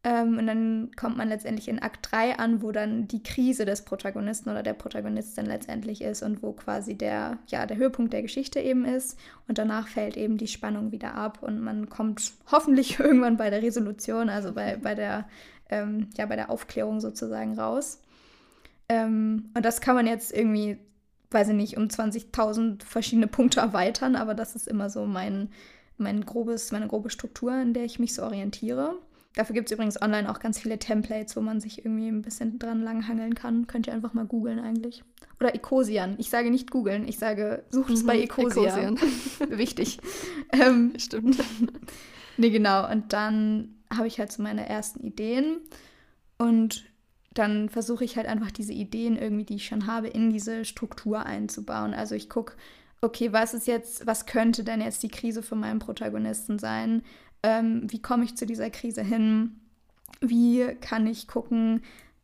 Ähm, 0.05 0.39
und 0.39 0.49
dann 0.49 0.91
kommt 0.97 1.17
man 1.17 1.29
letztendlich 1.29 1.69
in 1.69 1.79
Akt 1.81 2.09
3 2.11 2.39
an, 2.39 2.61
wo 2.61 2.73
dann 2.73 3.07
die 3.07 3.23
Krise 3.23 3.65
des 3.65 3.85
Protagonisten 3.85 4.51
oder 4.51 4.65
der 4.65 4.75
Protagonistin 4.75 5.47
letztendlich 5.47 6.03
ist 6.03 6.23
und 6.23 6.43
wo 6.43 6.53
quasi 6.53 6.97
der, 6.97 7.39
ja, 7.47 7.67
der 7.67 7.77
Höhepunkt 7.77 8.13
der 8.13 8.23
Geschichte 8.23 8.59
eben 8.59 8.85
ist. 8.85 9.17
Und 9.47 9.59
danach 9.59 9.87
fällt 9.87 10.17
eben 10.17 10.39
die 10.39 10.49
Spannung 10.49 10.91
wieder 10.91 11.15
ab 11.15 11.39
und 11.43 11.61
man 11.61 11.89
kommt 11.89 12.33
hoffentlich 12.51 12.99
irgendwann 13.01 13.37
bei 13.37 13.49
der 13.49 13.63
Resolution, 13.63 14.29
also 14.29 14.53
bei, 14.53 14.77
bei, 14.77 14.97
der, 14.97 15.29
ähm, 15.71 16.11
ja, 16.17 16.27
bei 16.27 16.35
der 16.35 16.51
Aufklärung 16.51 17.01
sozusagen 17.01 17.57
raus. 17.57 18.03
Ähm, 18.89 19.51
und 19.55 19.65
das 19.65 19.81
kann 19.81 19.95
man 19.95 20.09
jetzt 20.09 20.33
irgendwie, 20.33 20.79
weiß 21.31 21.51
ich 21.51 21.55
nicht, 21.55 21.77
um 21.77 21.85
20.000 21.85 22.85
verschiedene 22.85 23.29
Punkte 23.29 23.61
erweitern, 23.61 24.17
aber 24.17 24.35
das 24.35 24.57
ist 24.57 24.67
immer 24.67 24.91
so 24.91 25.07
mein, 25.07 25.51
mein 25.97 26.27
grobes, 26.27 26.73
meine 26.73 26.89
grobe 26.89 27.11
Struktur, 27.11 27.55
in 27.63 27.73
der 27.73 27.85
ich 27.85 28.01
mich 28.01 28.15
so 28.15 28.25
orientiere. 28.25 28.97
Dafür 29.35 29.55
gibt 29.55 29.69
es 29.69 29.73
übrigens 29.73 30.01
online 30.01 30.31
auch 30.31 30.41
ganz 30.41 30.59
viele 30.59 30.79
Templates, 30.79 31.37
wo 31.37 31.41
man 31.41 31.61
sich 31.61 31.85
irgendwie 31.85 32.09
ein 32.09 32.23
bisschen 32.23 32.59
dran 32.59 32.83
langhangeln 32.83 33.35
kann. 33.35 33.67
Könnt 33.67 33.87
ihr 33.87 33.95
einfach 33.95 34.13
mal 34.13 34.27
googeln 34.27 34.59
eigentlich. 34.59 35.03
Oder 35.41 35.55
Ecosian. 35.55 36.17
Ich 36.19 36.29
sage 36.29 36.51
nicht 36.51 36.71
googeln, 36.71 37.09
ich 37.09 37.19
sage, 37.19 37.65
sucht 37.71 37.91
es 37.91 38.03
mhm, 38.03 38.07
bei 38.07 38.21
Ecosian. 38.21 38.99
Wichtig. 39.49 39.99
ähm, 40.53 40.93
Stimmt. 40.99 41.39
nee, 42.37 42.51
genau. 42.51 42.91
Und 42.91 43.13
dann 43.13 43.77
habe 43.93 44.07
ich 44.07 44.19
halt 44.19 44.31
so 44.31 44.43
meine 44.43 44.69
ersten 44.69 45.01
Ideen. 45.01 45.61
Und 46.37 46.85
dann 47.33 47.71
versuche 47.71 48.05
ich 48.05 48.17
halt 48.17 48.27
einfach 48.27 48.51
diese 48.51 48.75
Ideen 48.75 49.17
irgendwie, 49.17 49.45
die 49.45 49.57
ich 49.57 49.67
schon 49.67 49.87
habe, 49.87 50.09
in 50.09 50.31
diese 50.31 50.67
Struktur 50.67 51.25
einzubauen. 51.25 51.95
Also 51.95 52.15
ich 52.15 52.29
gucke, 52.29 52.55
okay, 53.01 53.33
was 53.33 53.55
ist 53.55 53.67
jetzt, 53.67 54.07
was 54.07 54.27
könnte 54.27 54.63
denn 54.63 54.83
jetzt 54.83 55.03
die 55.03 55.09
Krise 55.09 55.43
für 55.43 55.57
meinen 55.57 55.79
Protagonisten 55.79 56.59
sein? 56.59 57.03
Ähm, 57.43 57.91
wie 57.91 58.01
komme 58.01 58.25
ich 58.25 58.37
zu 58.37 58.47
dieser 58.47 58.71
Krise 58.71 59.03
hin, 59.03 59.61
wie 60.21 60.77
kann 60.81 61.07
ich 61.07 61.29
gucken, 61.29 61.83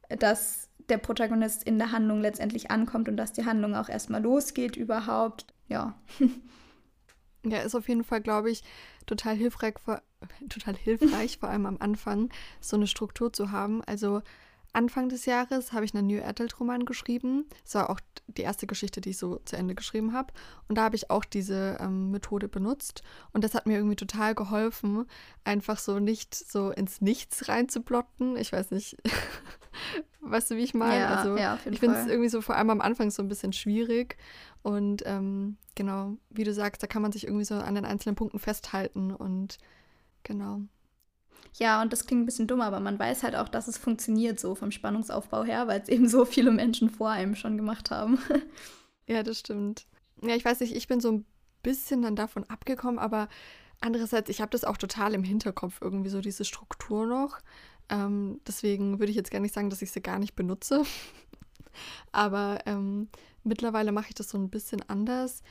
dass 0.08 0.68
der 0.88 0.98
Protagonist 0.98 1.64
in 1.64 1.78
der 1.78 1.92
Handlung 1.92 2.20
letztendlich 2.20 2.70
ankommt 2.70 3.08
und 3.08 3.16
dass 3.16 3.32
die 3.32 3.44
Handlung 3.44 3.74
auch 3.74 3.88
erstmal 3.88 4.22
losgeht 4.22 4.76
überhaupt. 4.76 5.46
Ja. 5.68 5.94
Ja, 7.44 7.58
ist 7.60 7.76
auf 7.76 7.88
jeden 7.88 8.02
Fall, 8.02 8.20
glaube 8.20 8.50
ich, 8.50 8.62
total 9.06 9.36
hilfreich, 9.36 9.74
vor, 9.82 10.02
total 10.48 10.74
hilfreich, 10.74 11.38
vor 11.40 11.48
allem 11.48 11.66
am 11.66 11.76
Anfang, 11.78 12.30
so 12.60 12.76
eine 12.76 12.88
Struktur 12.88 13.32
zu 13.32 13.52
haben. 13.52 13.82
Also 13.84 14.22
Anfang 14.78 15.08
des 15.08 15.26
Jahres 15.26 15.72
habe 15.72 15.84
ich 15.84 15.92
einen 15.92 16.06
New 16.06 16.22
Adult 16.22 16.60
Roman 16.60 16.84
geschrieben. 16.84 17.46
Das 17.64 17.74
war 17.74 17.90
auch 17.90 17.98
die 18.28 18.42
erste 18.42 18.68
Geschichte, 18.68 19.00
die 19.00 19.10
ich 19.10 19.18
so 19.18 19.40
zu 19.44 19.56
Ende 19.56 19.74
geschrieben 19.74 20.12
habe. 20.12 20.32
Und 20.68 20.78
da 20.78 20.84
habe 20.84 20.94
ich 20.94 21.10
auch 21.10 21.24
diese 21.24 21.78
ähm, 21.80 22.12
Methode 22.12 22.46
benutzt. 22.46 23.02
Und 23.32 23.42
das 23.42 23.54
hat 23.54 23.66
mir 23.66 23.74
irgendwie 23.74 23.96
total 23.96 24.36
geholfen, 24.36 25.06
einfach 25.42 25.78
so 25.80 25.98
nicht 25.98 26.32
so 26.32 26.70
ins 26.70 27.00
Nichts 27.00 27.48
reinzuplotten. 27.48 28.36
Ich 28.36 28.52
weiß 28.52 28.70
nicht, 28.70 28.96
weißt 30.20 30.52
du, 30.52 30.56
wie 30.56 30.62
ich 30.62 30.74
meine? 30.74 31.00
Ja, 31.00 31.14
also 31.16 31.36
ja, 31.36 31.58
ich 31.68 31.80
finde 31.80 31.98
es 31.98 32.06
irgendwie 32.06 32.28
so 32.28 32.40
vor 32.40 32.54
allem 32.54 32.70
am 32.70 32.80
Anfang 32.80 33.10
so 33.10 33.20
ein 33.20 33.28
bisschen 33.28 33.52
schwierig. 33.52 34.16
Und 34.62 35.02
ähm, 35.06 35.56
genau, 35.74 36.12
wie 36.30 36.44
du 36.44 36.54
sagst, 36.54 36.84
da 36.84 36.86
kann 36.86 37.02
man 37.02 37.10
sich 37.10 37.24
irgendwie 37.24 37.44
so 37.44 37.56
an 37.56 37.74
den 37.74 37.84
einzelnen 37.84 38.14
Punkten 38.14 38.38
festhalten 38.38 39.12
und 39.12 39.58
genau. 40.22 40.60
Ja, 41.54 41.82
und 41.82 41.92
das 41.92 42.06
klingt 42.06 42.22
ein 42.22 42.26
bisschen 42.26 42.46
dumm, 42.46 42.60
aber 42.60 42.80
man 42.80 42.98
weiß 42.98 43.22
halt 43.22 43.34
auch, 43.34 43.48
dass 43.48 43.68
es 43.68 43.78
funktioniert 43.78 44.38
so 44.38 44.54
vom 44.54 44.70
Spannungsaufbau 44.70 45.44
her, 45.44 45.66
weil 45.66 45.80
es 45.80 45.88
eben 45.88 46.08
so 46.08 46.24
viele 46.24 46.50
Menschen 46.50 46.90
vor 46.90 47.10
einem 47.10 47.34
schon 47.34 47.56
gemacht 47.56 47.90
haben. 47.90 48.18
ja, 49.06 49.22
das 49.22 49.40
stimmt. 49.40 49.86
Ja, 50.22 50.34
ich 50.34 50.44
weiß 50.44 50.60
nicht, 50.60 50.74
ich 50.74 50.88
bin 50.88 51.00
so 51.00 51.12
ein 51.12 51.24
bisschen 51.62 52.02
dann 52.02 52.16
davon 52.16 52.44
abgekommen, 52.44 52.98
aber 52.98 53.28
andererseits, 53.80 54.30
ich 54.30 54.40
habe 54.40 54.50
das 54.50 54.64
auch 54.64 54.76
total 54.76 55.14
im 55.14 55.24
Hinterkopf, 55.24 55.78
irgendwie 55.80 56.10
so 56.10 56.20
diese 56.20 56.44
Struktur 56.44 57.06
noch. 57.06 57.38
Ähm, 57.88 58.40
deswegen 58.46 58.98
würde 58.98 59.10
ich 59.10 59.16
jetzt 59.16 59.30
gar 59.30 59.40
nicht 59.40 59.54
sagen, 59.54 59.70
dass 59.70 59.82
ich 59.82 59.90
sie 59.90 60.02
gar 60.02 60.18
nicht 60.18 60.34
benutze. 60.34 60.82
aber 62.12 62.60
ähm, 62.66 63.08
mittlerweile 63.44 63.92
mache 63.92 64.08
ich 64.08 64.14
das 64.14 64.30
so 64.30 64.38
ein 64.38 64.50
bisschen 64.50 64.82
anders, 64.88 65.42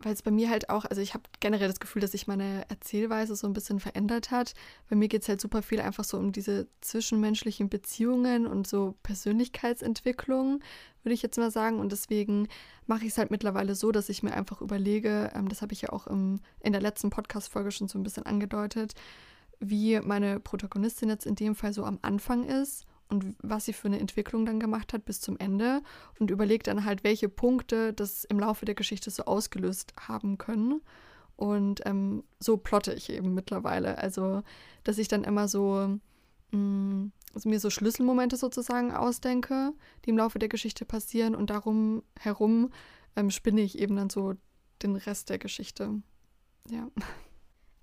weil 0.00 0.12
es 0.12 0.22
bei 0.22 0.30
mir 0.30 0.50
halt 0.50 0.68
auch, 0.68 0.84
also 0.84 1.00
ich 1.00 1.14
habe 1.14 1.24
generell 1.40 1.68
das 1.68 1.80
Gefühl, 1.80 2.02
dass 2.02 2.12
sich 2.12 2.26
meine 2.26 2.68
Erzählweise 2.68 3.34
so 3.34 3.46
ein 3.46 3.54
bisschen 3.54 3.80
verändert 3.80 4.30
hat. 4.30 4.54
Bei 4.90 4.96
mir 4.96 5.08
geht 5.08 5.22
es 5.22 5.28
halt 5.28 5.40
super 5.40 5.62
viel 5.62 5.80
einfach 5.80 6.04
so 6.04 6.18
um 6.18 6.32
diese 6.32 6.68
zwischenmenschlichen 6.82 7.70
Beziehungen 7.70 8.46
und 8.46 8.66
so 8.66 8.96
Persönlichkeitsentwicklung, 9.02 10.60
würde 11.02 11.14
ich 11.14 11.22
jetzt 11.22 11.38
mal 11.38 11.50
sagen. 11.50 11.80
Und 11.80 11.92
deswegen 11.92 12.48
mache 12.86 13.04
ich 13.04 13.12
es 13.12 13.18
halt 13.18 13.30
mittlerweile 13.30 13.74
so, 13.74 13.90
dass 13.90 14.08
ich 14.10 14.22
mir 14.22 14.34
einfach 14.34 14.60
überlege, 14.60 15.30
ähm, 15.34 15.48
das 15.48 15.62
habe 15.62 15.72
ich 15.72 15.82
ja 15.82 15.90
auch 15.90 16.06
im, 16.06 16.40
in 16.60 16.72
der 16.72 16.82
letzten 16.82 17.10
Podcast-Folge 17.10 17.70
schon 17.70 17.88
so 17.88 17.98
ein 17.98 18.02
bisschen 18.02 18.26
angedeutet, 18.26 18.94
wie 19.60 19.98
meine 20.00 20.40
Protagonistin 20.40 21.08
jetzt 21.08 21.24
in 21.24 21.36
dem 21.36 21.54
Fall 21.54 21.72
so 21.72 21.84
am 21.84 21.98
Anfang 22.02 22.44
ist 22.44 22.86
und 23.08 23.36
was 23.40 23.66
sie 23.66 23.72
für 23.72 23.88
eine 23.88 24.00
Entwicklung 24.00 24.46
dann 24.46 24.60
gemacht 24.60 24.92
hat 24.92 25.04
bis 25.04 25.20
zum 25.20 25.38
Ende 25.38 25.82
und 26.18 26.30
überlegt 26.30 26.66
dann 26.66 26.84
halt, 26.84 27.04
welche 27.04 27.28
Punkte 27.28 27.92
das 27.92 28.24
im 28.24 28.40
Laufe 28.40 28.64
der 28.64 28.74
Geschichte 28.74 29.10
so 29.10 29.24
ausgelöst 29.24 29.92
haben 29.98 30.38
können. 30.38 30.80
Und 31.36 31.82
ähm, 31.84 32.24
so 32.40 32.56
plotte 32.56 32.94
ich 32.94 33.10
eben 33.10 33.34
mittlerweile. 33.34 33.98
Also, 33.98 34.42
dass 34.84 34.98
ich 34.98 35.08
dann 35.08 35.22
immer 35.22 35.48
so 35.48 35.98
mh, 36.52 36.58
mm, 36.58 37.12
also 37.36 37.50
mir 37.50 37.60
so 37.60 37.68
Schlüsselmomente 37.68 38.36
sozusagen 38.36 38.92
ausdenke, 38.92 39.74
die 40.04 40.10
im 40.10 40.16
Laufe 40.16 40.38
der 40.38 40.48
Geschichte 40.48 40.86
passieren 40.86 41.34
und 41.34 41.50
darum 41.50 42.02
herum 42.18 42.70
ähm, 43.14 43.30
spinne 43.30 43.60
ich 43.60 43.78
eben 43.78 43.94
dann 43.94 44.08
so 44.08 44.34
den 44.82 44.96
Rest 44.96 45.28
der 45.28 45.38
Geschichte. 45.38 46.00
Ja. 46.70 46.88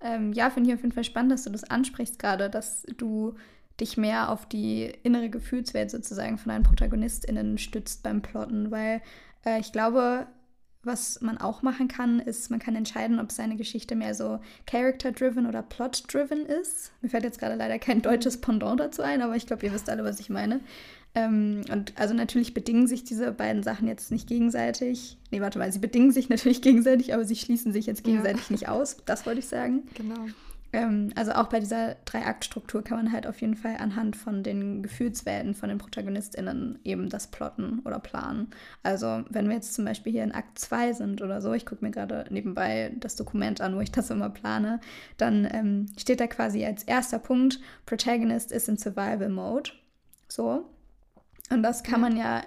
Ähm, 0.00 0.32
ja, 0.32 0.50
finde 0.50 0.70
ich 0.70 0.74
auf 0.74 0.82
jeden 0.82 0.92
Fall 0.92 1.04
spannend, 1.04 1.32
dass 1.32 1.44
du 1.44 1.50
das 1.50 1.64
ansprichst 1.64 2.18
gerade, 2.18 2.50
dass 2.50 2.82
du 2.96 3.36
dich 3.80 3.96
mehr 3.96 4.30
auf 4.30 4.46
die 4.46 4.92
innere 5.02 5.30
Gefühlswelt 5.30 5.90
sozusagen 5.90 6.38
von 6.38 6.50
deinen 6.50 6.62
ProtagonistInnen 6.62 7.58
stützt 7.58 8.02
beim 8.02 8.22
Plotten, 8.22 8.70
weil 8.70 9.02
äh, 9.44 9.58
ich 9.60 9.72
glaube, 9.72 10.26
was 10.84 11.20
man 11.20 11.38
auch 11.38 11.62
machen 11.62 11.88
kann, 11.88 12.20
ist, 12.20 12.50
man 12.50 12.60
kann 12.60 12.76
entscheiden, 12.76 13.18
ob 13.18 13.32
seine 13.32 13.56
Geschichte 13.56 13.96
mehr 13.96 14.14
so 14.14 14.40
character-driven 14.66 15.46
oder 15.46 15.62
plot-driven 15.62 16.46
ist. 16.46 16.92
Mir 17.00 17.08
fällt 17.08 17.24
jetzt 17.24 17.40
gerade 17.40 17.54
leider 17.54 17.78
kein 17.78 18.02
deutsches 18.02 18.40
Pendant 18.40 18.80
dazu 18.80 19.02
ein, 19.02 19.22
aber 19.22 19.36
ich 19.36 19.46
glaube, 19.46 19.64
ihr 19.66 19.72
wisst 19.72 19.88
alle, 19.88 20.04
was 20.04 20.20
ich 20.20 20.30
meine. 20.30 20.60
Ähm, 21.14 21.62
und 21.70 21.92
also 21.98 22.12
natürlich 22.12 22.54
bedingen 22.54 22.86
sich 22.86 23.04
diese 23.04 23.32
beiden 23.32 23.62
Sachen 23.62 23.86
jetzt 23.86 24.10
nicht 24.10 24.28
gegenseitig. 24.28 25.16
Nee, 25.30 25.40
warte 25.40 25.58
mal, 25.58 25.72
sie 25.72 25.78
bedingen 25.78 26.10
sich 26.10 26.28
natürlich 26.28 26.60
gegenseitig, 26.62 27.14
aber 27.14 27.24
sie 27.24 27.36
schließen 27.36 27.72
sich 27.72 27.86
jetzt 27.86 28.04
gegenseitig 28.04 28.48
ja. 28.48 28.52
nicht 28.52 28.68
aus. 28.68 28.98
Das 29.04 29.24
wollte 29.24 29.40
ich 29.40 29.46
sagen. 29.46 29.84
Genau. 29.94 30.26
Ähm, 30.74 31.12
also 31.14 31.32
auch 31.32 31.46
bei 31.46 31.60
dieser 31.60 31.94
Drei-Akt-Struktur 32.04 32.82
kann 32.82 32.96
man 32.96 33.12
halt 33.12 33.28
auf 33.28 33.40
jeden 33.40 33.54
Fall 33.54 33.76
anhand 33.76 34.16
von 34.16 34.42
den 34.42 34.82
Gefühlswelten 34.82 35.54
von 35.54 35.68
den 35.68 35.78
ProtagonistInnen 35.78 36.80
eben 36.82 37.08
das 37.08 37.28
plotten 37.28 37.78
oder 37.84 38.00
planen. 38.00 38.50
Also 38.82 39.22
wenn 39.30 39.48
wir 39.48 39.54
jetzt 39.54 39.74
zum 39.74 39.84
Beispiel 39.84 40.12
hier 40.12 40.24
in 40.24 40.32
Akt 40.32 40.58
2 40.58 40.92
sind 40.94 41.22
oder 41.22 41.40
so, 41.40 41.52
ich 41.52 41.64
gucke 41.64 41.84
mir 41.84 41.92
gerade 41.92 42.26
nebenbei 42.28 42.92
das 42.98 43.14
Dokument 43.14 43.60
an, 43.60 43.76
wo 43.76 43.80
ich 43.80 43.92
das 43.92 44.10
immer 44.10 44.30
plane, 44.30 44.80
dann 45.16 45.48
ähm, 45.52 45.86
steht 45.96 46.18
da 46.18 46.26
quasi 46.26 46.64
als 46.64 46.82
erster 46.82 47.20
Punkt, 47.20 47.60
Protagonist 47.86 48.50
is 48.50 48.66
in 48.66 48.76
Survival 48.76 49.28
Mode. 49.28 49.70
So. 50.26 50.68
Und 51.50 51.62
das 51.62 51.84
kann 51.84 52.00
man 52.00 52.16
ja 52.16 52.42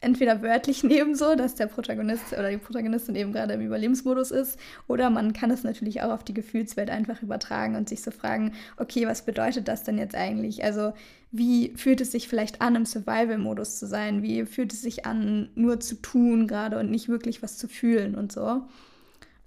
entweder 0.00 0.42
wörtlich 0.42 0.82
nehmen, 0.84 1.14
so, 1.14 1.34
dass 1.34 1.54
der 1.54 1.66
Protagonist 1.66 2.32
oder 2.32 2.50
die 2.50 2.58
Protagonistin 2.58 3.14
eben 3.16 3.32
gerade 3.32 3.54
im 3.54 3.60
Überlebensmodus 3.60 4.30
ist, 4.30 4.58
oder 4.88 5.10
man 5.10 5.32
kann 5.32 5.50
es 5.50 5.62
natürlich 5.62 6.02
auch 6.02 6.10
auf 6.10 6.24
die 6.24 6.34
Gefühlswelt 6.34 6.90
einfach 6.90 7.22
übertragen 7.22 7.76
und 7.76 7.88
sich 7.88 8.02
so 8.02 8.10
fragen, 8.10 8.52
okay, 8.76 9.06
was 9.06 9.24
bedeutet 9.24 9.68
das 9.68 9.84
denn 9.84 9.98
jetzt 9.98 10.14
eigentlich? 10.14 10.64
Also, 10.64 10.92
wie 11.32 11.72
fühlt 11.76 12.00
es 12.00 12.10
sich 12.10 12.28
vielleicht 12.28 12.60
an, 12.60 12.74
im 12.74 12.86
Survival-Modus 12.86 13.78
zu 13.78 13.86
sein? 13.86 14.22
Wie 14.22 14.46
fühlt 14.46 14.72
es 14.72 14.82
sich 14.82 15.06
an, 15.06 15.50
nur 15.54 15.78
zu 15.78 15.94
tun 15.96 16.48
gerade 16.48 16.78
und 16.78 16.90
nicht 16.90 17.08
wirklich 17.08 17.42
was 17.42 17.56
zu 17.56 17.68
fühlen 17.68 18.16
und 18.16 18.32
so? 18.32 18.62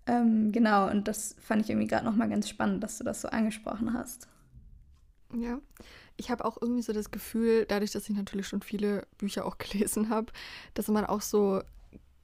Ähm, 0.05 0.51
genau, 0.51 0.89
und 0.89 1.07
das 1.07 1.35
fand 1.39 1.61
ich 1.61 1.69
irgendwie 1.69 1.87
gerade 1.87 2.05
nochmal 2.05 2.29
ganz 2.29 2.47
spannend, 2.49 2.83
dass 2.83 2.97
du 2.97 3.03
das 3.03 3.21
so 3.21 3.29
angesprochen 3.29 3.93
hast. 3.93 4.27
Ja, 5.35 5.59
ich 6.17 6.29
habe 6.29 6.45
auch 6.45 6.57
irgendwie 6.61 6.81
so 6.81 6.93
das 6.93 7.11
Gefühl, 7.11 7.65
dadurch, 7.67 7.91
dass 7.91 8.09
ich 8.09 8.15
natürlich 8.15 8.47
schon 8.47 8.61
viele 8.61 9.07
Bücher 9.17 9.45
auch 9.45 9.57
gelesen 9.59 10.09
habe, 10.09 10.31
dass 10.73 10.87
man 10.87 11.05
auch 11.05 11.21
so 11.21 11.61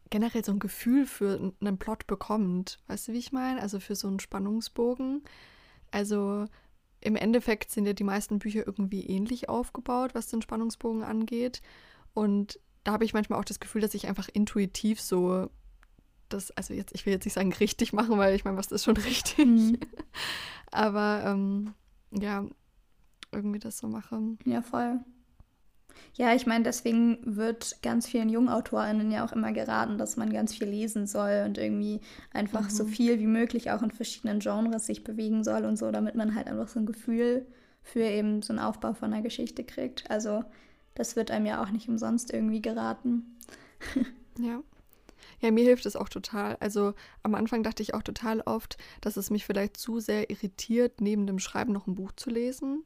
generell 0.10 0.44
so 0.44 0.52
ein 0.52 0.60
Gefühl 0.60 1.06
für 1.06 1.54
einen 1.62 1.78
Plot 1.78 2.08
bekommt. 2.08 2.80
Weißt 2.88 3.08
du, 3.08 3.14
wie 3.14 3.20
ich 3.20 3.32
meine? 3.32 3.62
Also 3.62 3.80
für 3.80 3.96
so 3.96 4.08
einen 4.08 4.20
Spannungsbogen. 4.20 5.24
Also 5.92 6.48
im 7.02 7.16
Endeffekt 7.16 7.72
sind 7.72 7.86
ja 7.86 7.94
die 7.94 8.04
meisten 8.04 8.40
Bücher 8.40 8.66
irgendwie 8.66 9.06
ähnlich 9.06 9.50
aufgebaut, 9.50 10.16
was 10.16 10.28
den 10.28 10.42
Spannungsbogen 10.42 11.04
angeht. 11.04 11.62
Und 12.14 12.60
da 12.84 12.94
habe 12.94 13.06
ich 13.06 13.14
manchmal 13.14 13.40
auch 13.40 13.46
das 13.46 13.60
Gefühl, 13.60 13.82
dass 13.82 13.94
ich 13.94 14.08
einfach 14.08 14.30
intuitiv 14.30 15.00
so 15.00 15.50
das, 16.28 16.52
also 16.52 16.74
jetzt, 16.74 16.94
ich 16.94 17.06
will 17.06 17.14
jetzt 17.14 17.26
nicht 17.26 17.34
sagen 17.34 17.54
richtig 17.54 17.94
machen, 17.94 18.18
weil 18.18 18.36
ich 18.36 18.46
meine, 18.46 18.58
was 18.58 18.72
ist 18.72 18.84
schon 18.84 18.98
richtig. 18.98 19.46
Mhm. 19.46 19.78
Aber 20.72 21.24
ähm, 21.26 21.74
ja, 22.12 22.46
irgendwie 23.32 23.60
das 23.60 23.78
so 23.78 23.88
mache. 23.88 24.20
Ja, 24.46 24.62
voll. 24.62 25.00
Ja, 26.16 26.34
ich 26.34 26.46
meine, 26.46 26.64
deswegen 26.64 27.20
wird 27.24 27.82
ganz 27.82 28.08
vielen 28.08 28.30
JungautorInnen 28.30 29.12
ja 29.12 29.26
auch 29.26 29.32
immer 29.32 29.52
geraten, 29.52 29.98
dass 29.98 30.18
man 30.18 30.32
ganz 30.32 30.54
viel 30.56 30.68
lesen 30.68 31.08
soll 31.08 31.44
und 31.46 31.58
irgendwie 31.58 32.02
einfach 32.32 32.64
mhm. 32.64 32.70
so 32.70 32.86
viel 32.86 33.20
wie 33.20 33.28
möglich 33.28 33.72
auch 33.72 33.82
in 33.82 33.92
verschiedenen 33.92 34.40
Genres 34.40 34.86
sich 34.86 35.04
bewegen 35.04 35.44
soll 35.44 35.66
und 35.66 35.78
so, 35.78 35.92
damit 35.92 36.16
man 36.16 36.36
halt 36.36 36.48
einfach 36.48 36.68
so 36.68 36.80
ein 36.80 36.86
Gefühl 36.86 37.46
für 37.84 38.04
eben 38.04 38.42
so 38.42 38.54
einen 38.54 38.60
Aufbau 38.60 38.94
von 38.94 39.14
einer 39.14 39.24
Geschichte 39.24 39.64
kriegt. 39.64 40.10
Also 40.12 40.44
das 40.96 41.16
wird 41.16 41.32
einem 41.32 41.46
ja 41.46 41.64
auch 41.64 41.70
nicht 41.70 41.88
umsonst 41.88 42.34
irgendwie 42.34 42.62
geraten. 42.62 43.38
ja. 44.38 44.62
Ja, 45.42 45.52
mir 45.52 45.64
hilft 45.64 45.86
es 45.86 45.96
auch 45.96 46.10
total. 46.10 46.58
Also 46.60 46.94
am 47.24 47.34
Anfang 47.34 47.64
dachte 47.64 47.82
ich 47.82 47.94
auch 47.94 48.04
total 48.04 48.42
oft, 48.42 48.78
dass 49.00 49.16
es 49.16 49.30
mich 49.30 49.46
vielleicht 49.46 49.78
zu 49.78 50.02
sehr 50.02 50.30
irritiert, 50.30 51.00
neben 51.00 51.28
dem 51.28 51.40
Schreiben 51.40 51.72
noch 51.72 51.88
ein 51.88 51.96
Buch 51.96 52.12
zu 52.12 52.30
lesen 52.30 52.84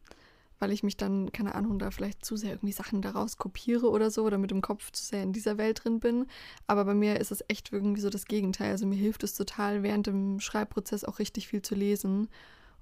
weil 0.63 0.71
ich 0.71 0.81
mich 0.81 0.95
dann, 0.95 1.29
keine 1.33 1.55
Ahnung, 1.55 1.77
da 1.77 1.91
vielleicht 1.91 2.23
zu 2.23 2.37
sehr 2.37 2.51
irgendwie 2.51 2.71
Sachen 2.71 3.01
daraus 3.01 3.35
kopiere 3.35 3.89
oder 3.89 4.09
so 4.09 4.23
oder 4.23 4.37
mit 4.37 4.49
dem 4.49 4.61
Kopf 4.61 4.91
zu 4.93 5.03
sehr 5.03 5.21
in 5.21 5.33
dieser 5.33 5.57
Welt 5.57 5.83
drin 5.83 5.99
bin. 5.99 6.25
Aber 6.67 6.85
bei 6.85 6.93
mir 6.93 7.19
ist 7.19 7.33
es 7.33 7.43
echt 7.49 7.73
irgendwie 7.73 7.99
so 7.99 8.09
das 8.09 8.27
Gegenteil. 8.27 8.71
Also 8.71 8.87
mir 8.87 8.95
hilft 8.95 9.25
es 9.25 9.33
total, 9.33 9.83
während 9.83 10.07
dem 10.07 10.39
Schreibprozess 10.39 11.03
auch 11.03 11.19
richtig 11.19 11.49
viel 11.49 11.61
zu 11.61 11.75
lesen. 11.75 12.29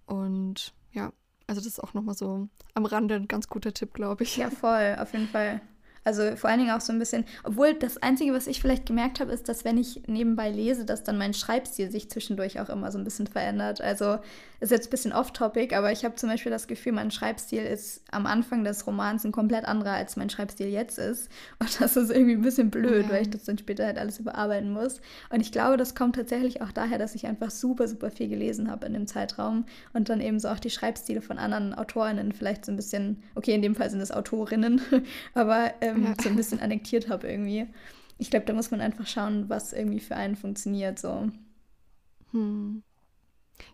Und 0.06 0.76
ja, 0.92 1.12
also 1.48 1.60
das 1.60 1.66
ist 1.66 1.84
auch 1.84 1.96
nochmal 1.96 2.14
so 2.14 2.50
am 2.76 2.86
Rande 2.86 3.16
ein 3.16 3.28
ganz 3.28 3.48
guter 3.48 3.74
Tipp, 3.74 3.96
glaube 3.96 4.26
ich. 4.26 4.38
Ja, 4.38 4.52
voll, 4.52 4.98
auf 5.00 5.14
jeden 5.14 5.28
Fall. 5.28 5.60
Also 6.04 6.36
vor 6.36 6.50
allen 6.50 6.60
Dingen 6.60 6.72
auch 6.72 6.82
so 6.82 6.92
ein 6.92 7.00
bisschen, 7.00 7.26
obwohl 7.44 7.74
das 7.76 7.98
Einzige, 8.02 8.34
was 8.34 8.48
ich 8.48 8.60
vielleicht 8.60 8.88
gemerkt 8.88 9.20
habe, 9.20 9.32
ist, 9.32 9.48
dass 9.48 9.66
wenn 9.66 9.78
ich 9.78 10.04
nebenbei 10.08 10.50
lese, 10.50 10.86
dass 10.86 11.04
dann 11.04 11.18
mein 11.18 11.34
Schreibstil 11.34 11.92
sich 11.92 12.10
zwischendurch 12.10 12.60
auch 12.60 12.70
immer 12.70 12.92
so 12.92 12.98
ein 12.98 13.04
bisschen 13.04 13.28
verändert. 13.28 13.82
Also 13.82 14.18
ist 14.62 14.72
jetzt 14.72 14.88
ein 14.88 14.92
bisschen 14.92 15.12
off-topic, 15.12 15.76
aber 15.76 15.92
ich 15.92 16.06
habe 16.06 16.16
zum 16.16 16.30
Beispiel 16.30 16.52
das 16.52 16.68
Gefühl, 16.68 16.92
mein 16.92 17.10
Schreibstil 17.10 17.64
ist 17.64 18.04
am 18.12 18.28
Anfang 18.28 18.64
des 18.64 18.86
Romans 18.86 19.24
ein 19.26 19.32
komplett 19.32 19.66
anderer, 19.66 19.94
als 19.94 20.16
mein 20.18 20.30
Schreibstil 20.30 20.68
jetzt 20.68 21.00
ist. 21.00 21.30
Und 21.60 21.82
das 21.82 21.98
ist 21.98 22.12
irgendwie 22.12 22.34
ein 22.34 22.42
bisschen 22.42 22.70
blöd, 22.70 23.06
ja. 23.06 23.12
weil 23.12 23.24
ich 23.24 23.30
das 23.30 23.44
dann 23.44 23.58
später 23.58 23.86
halt 23.86 23.98
alles 23.98 24.20
überarbeiten 24.20 24.72
muss. 24.72 25.02
Und 25.30 25.42
ich 25.42 25.52
glaube, 25.52 25.78
das 25.78 25.96
kommt 25.96 26.16
tatsächlich 26.16 26.62
auch 26.62 26.72
daher, 26.72 27.00
dass 27.00 27.16
ich 27.16 27.26
einfach 27.26 27.50
super, 27.50 27.88
super 27.88 28.12
viel 28.12 28.28
gelesen 28.28 28.70
habe 28.70 28.86
in 28.86 28.94
dem 28.94 29.08
Zeitraum 29.08 29.66
und 29.94 30.10
dann 30.10 30.22
eben 30.22 30.40
so 30.40 30.48
auch 30.50 30.60
die 30.60 30.70
Schreibstile 30.70 31.22
von 31.22 31.40
anderen 31.40 31.74
AutorInnen 31.74 32.32
vielleicht 32.32 32.66
so 32.66 32.72
ein 32.72 32.76
bisschen, 32.76 33.24
okay, 33.34 33.56
in 33.56 33.64
dem 33.64 33.74
Fall 33.74 33.90
sind 33.90 34.02
es 34.02 34.12
Autorinnen, 34.12 34.80
aber 35.34 35.72
ähm, 35.92 36.04
ja. 36.04 36.14
so 36.22 36.30
ein 36.30 36.36
bisschen 36.36 36.60
annektiert 36.60 37.10
habe 37.10 37.28
irgendwie. 37.28 37.68
Ich 38.18 38.30
glaube, 38.30 38.46
da 38.46 38.54
muss 38.54 38.72
man 38.72 38.82
einfach 38.82 39.08
schauen, 39.08 39.50
was 39.50 39.74
irgendwie 39.74 40.00
für 40.00 40.16
einen 40.16 40.36
funktioniert, 40.36 41.00
so. 41.00 41.30
Hm. 42.32 42.84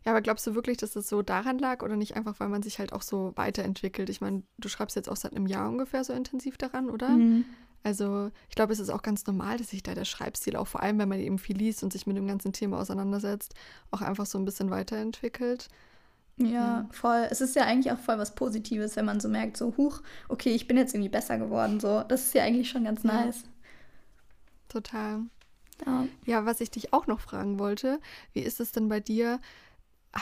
Ja, 0.06 0.12
aber 0.12 0.21
glaubst 0.21 0.45
du 0.47 0.56
wirklich, 0.56 0.77
dass 0.77 0.91
das 0.91 1.08
so 1.08 1.21
daran 1.21 1.60
lag 1.60 1.84
oder 1.84 1.95
nicht 1.95 2.15
einfach, 2.15 2.39
weil 2.39 2.49
man 2.49 2.62
sich 2.62 2.80
halt 2.80 2.93
auch 2.93 3.01
so 3.01 3.32
weiterentwickelt? 3.36 4.10
Ich 4.10 4.21
meine, 4.21 4.43
du 4.58 4.69
schreibst 4.69 4.95
jetzt 4.95 5.10
auch 5.10 5.15
seit 5.15 5.34
einem 5.34 5.47
Jahr 5.47 5.69
ungefähr 5.69 6.03
so 6.03 6.13
intensiv 6.13 6.58
daran, 6.58 6.89
oder? 6.89 7.10
Mhm. 7.10 7.45
Also 7.84 8.32
ich 8.49 8.56
glaube, 8.56 8.73
es 8.73 8.80
ist 8.80 8.89
auch 8.89 9.01
ganz 9.01 9.25
normal, 9.27 9.58
dass 9.58 9.69
sich 9.69 9.84
da 9.84 9.95
der 9.95 10.06
Schreibstil, 10.06 10.56
auch 10.56 10.67
vor 10.67 10.84
allem, 10.84 10.99
wenn 10.99 11.10
man 11.10 11.19
eben 11.19 11.39
viel 11.39 11.58
liest 11.58 11.84
und 11.84 11.93
sich 11.93 12.06
mit 12.06 12.17
dem 12.17 12.27
ganzen 12.27 12.51
Thema 12.51 12.80
auseinandersetzt, 12.80 13.53
auch 13.91 14.01
einfach 14.01 14.25
so 14.25 14.38
ein 14.38 14.45
bisschen 14.45 14.69
weiterentwickelt. 14.69 15.69
Ja, 16.38 16.88
voll. 16.91 17.28
Es 17.32 17.41
ist 17.41 17.56
ja 17.56 17.63
eigentlich 17.63 17.91
auch 17.91 18.00
voll 18.00 18.19
was 18.19 18.36
Positives, 18.36 18.95
wenn 18.95 19.06
man 19.06 19.19
so 19.19 19.28
merkt, 19.28 19.58
so, 19.58 19.76
huch, 19.76 20.02
okay, 20.30 20.54
ich 20.54 20.67
bin 20.67 20.78
jetzt 20.78 20.93
irgendwie 20.93 21.10
besser 21.10 21.38
geworden. 21.38 21.80
So, 21.80 22.04
das 22.04 22.26
ist 22.26 22.34
ja 22.36 22.43
eigentlich 22.43 22.69
schon 22.69 22.84
ganz 22.84 23.04
nice. 23.04 23.41
Ja. 23.43 23.50
Total. 24.69 25.21
Ja. 25.86 26.06
ja, 26.26 26.45
was 26.45 26.62
ich 26.62 26.71
dich 26.71 26.93
auch 26.93 27.08
noch 27.08 27.19
fragen 27.19 27.60
wollte, 27.60 28.00
wie 28.34 28.41
ist 28.41 28.60
es 28.60 28.71
denn 28.71 28.88
bei 28.89 29.00
dir? 29.00 29.39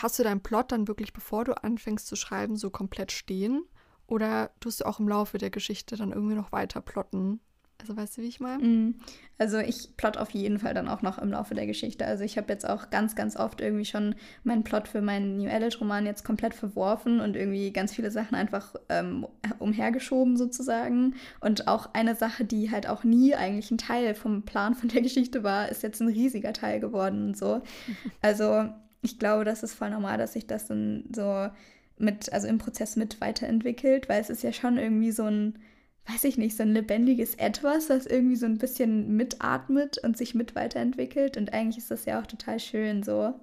hast 0.01 0.19
du 0.19 0.23
deinen 0.23 0.41
Plot 0.41 0.71
dann 0.71 0.87
wirklich, 0.87 1.13
bevor 1.13 1.45
du 1.45 1.61
anfängst 1.63 2.07
zu 2.07 2.15
schreiben, 2.15 2.55
so 2.55 2.69
komplett 2.69 3.11
stehen? 3.11 3.63
Oder 4.07 4.51
tust 4.59 4.81
du 4.81 4.85
auch 4.85 4.99
im 4.99 5.07
Laufe 5.07 5.37
der 5.37 5.49
Geschichte 5.49 5.95
dann 5.95 6.11
irgendwie 6.11 6.35
noch 6.35 6.51
weiter 6.51 6.81
plotten? 6.81 7.39
Also 7.81 7.95
weißt 7.97 8.17
du, 8.17 8.21
wie 8.21 8.27
ich 8.27 8.39
meine? 8.39 8.63
Mm, 8.63 8.95
also 9.37 9.59
ich 9.59 9.95
plot 9.97 10.17
auf 10.17 10.31
jeden 10.31 10.59
Fall 10.59 10.73
dann 10.73 10.87
auch 10.87 11.01
noch 11.01 11.17
im 11.17 11.31
Laufe 11.31 11.55
der 11.55 11.67
Geschichte. 11.67 12.05
Also 12.05 12.23
ich 12.23 12.37
habe 12.37 12.51
jetzt 12.51 12.67
auch 12.67 12.89
ganz, 12.89 13.15
ganz 13.15 13.35
oft 13.35 13.61
irgendwie 13.61 13.85
schon 13.85 14.15
meinen 14.43 14.63
Plot 14.63 14.87
für 14.87 15.01
meinen 15.01 15.37
New 15.37 15.49
Adult-Roman 15.49 16.05
jetzt 16.05 16.23
komplett 16.23 16.53
verworfen 16.53 17.19
und 17.19 17.35
irgendwie 17.35 17.71
ganz 17.71 17.93
viele 17.93 18.11
Sachen 18.11 18.35
einfach 18.35 18.75
ähm, 18.89 19.27
umhergeschoben 19.59 20.37
sozusagen. 20.37 21.15
Und 21.41 21.67
auch 21.67 21.93
eine 21.93 22.15
Sache, 22.15 22.45
die 22.45 22.71
halt 22.71 22.87
auch 22.87 23.03
nie 23.03 23.35
eigentlich 23.35 23.69
ein 23.71 23.77
Teil 23.77 24.15
vom 24.15 24.43
Plan 24.43 24.73
von 24.73 24.89
der 24.89 25.01
Geschichte 25.01 25.43
war, 25.43 25.69
ist 25.69 25.83
jetzt 25.83 26.01
ein 26.01 26.07
riesiger 26.07 26.53
Teil 26.53 26.79
geworden 26.79 27.27
und 27.27 27.37
so. 27.37 27.61
Also 28.21 28.69
ich 29.01 29.19
glaube, 29.19 29.45
das 29.45 29.61
ist 29.61 29.75
voll 29.75 29.91
normal, 29.91 30.17
dass 30.17 30.33
sich 30.33 30.47
das 30.47 30.67
dann 30.67 31.03
so 31.13 31.47
mit, 31.97 32.31
also 32.33 32.47
im 32.47 32.57
Prozess 32.57 32.95
mit 32.95 33.21
weiterentwickelt, 33.21 34.09
weil 34.09 34.19
es 34.19 34.29
ist 34.29 34.43
ja 34.43 34.51
schon 34.51 34.77
irgendwie 34.77 35.11
so 35.11 35.23
ein, 35.25 35.59
weiß 36.07 36.23
ich 36.25 36.37
nicht, 36.37 36.55
so 36.55 36.63
ein 36.63 36.73
lebendiges 36.73 37.35
Etwas, 37.35 37.87
das 37.87 38.05
irgendwie 38.05 38.35
so 38.35 38.45
ein 38.45 38.57
bisschen 38.57 39.15
mitatmet 39.15 39.97
und 39.99 40.17
sich 40.17 40.35
mit 40.35 40.55
weiterentwickelt. 40.55 41.37
Und 41.37 41.53
eigentlich 41.53 41.77
ist 41.77 41.91
das 41.91 42.05
ja 42.05 42.21
auch 42.21 42.27
total 42.27 42.59
schön 42.59 43.03
so. 43.03 43.33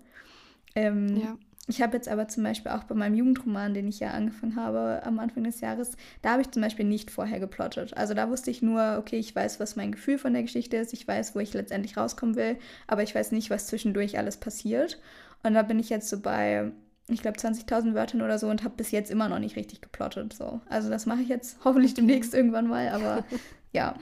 Ähm, 0.74 1.16
ja. 1.16 1.36
Ich 1.68 1.80
habe 1.80 1.96
jetzt 1.96 2.08
aber 2.08 2.26
zum 2.26 2.42
Beispiel 2.42 2.72
auch 2.72 2.84
bei 2.84 2.94
meinem 2.94 3.14
Jugendroman, 3.14 3.72
den 3.72 3.86
ich 3.86 4.00
ja 4.00 4.10
angefangen 4.10 4.56
habe 4.56 5.00
am 5.04 5.20
Anfang 5.20 5.44
des 5.44 5.60
Jahres, 5.60 5.92
da 6.20 6.32
habe 6.32 6.42
ich 6.42 6.50
zum 6.50 6.60
Beispiel 6.60 6.84
nicht 6.84 7.10
vorher 7.10 7.38
geplottet. 7.38 7.96
Also 7.96 8.14
da 8.14 8.28
wusste 8.28 8.50
ich 8.50 8.62
nur, 8.62 8.96
okay, 8.98 9.18
ich 9.18 9.34
weiß, 9.34 9.60
was 9.60 9.76
mein 9.76 9.92
Gefühl 9.92 10.18
von 10.18 10.32
der 10.32 10.42
Geschichte 10.42 10.76
ist, 10.76 10.92
ich 10.92 11.06
weiß, 11.06 11.36
wo 11.36 11.38
ich 11.38 11.54
letztendlich 11.54 11.96
rauskommen 11.96 12.34
will, 12.34 12.56
aber 12.88 13.04
ich 13.04 13.14
weiß 13.14 13.30
nicht, 13.30 13.48
was 13.48 13.68
zwischendurch 13.68 14.18
alles 14.18 14.38
passiert. 14.38 15.00
Und 15.44 15.54
da 15.54 15.62
bin 15.62 15.78
ich 15.78 15.88
jetzt 15.88 16.08
so 16.08 16.20
bei, 16.20 16.72
ich 17.12 17.22
glaube, 17.22 17.38
20.000 17.38 17.94
Wörtern 17.94 18.22
oder 18.22 18.38
so 18.38 18.48
und 18.48 18.64
habe 18.64 18.76
bis 18.76 18.90
jetzt 18.90 19.10
immer 19.10 19.28
noch 19.28 19.38
nicht 19.38 19.56
richtig 19.56 19.80
geplottet. 19.80 20.32
So. 20.32 20.60
Also 20.68 20.90
das 20.90 21.06
mache 21.06 21.22
ich 21.22 21.28
jetzt 21.28 21.58
hoffentlich 21.64 21.94
demnächst 21.94 22.34
irgendwann 22.34 22.68
mal, 22.68 22.88
aber 22.88 23.24
ja. 23.72 23.94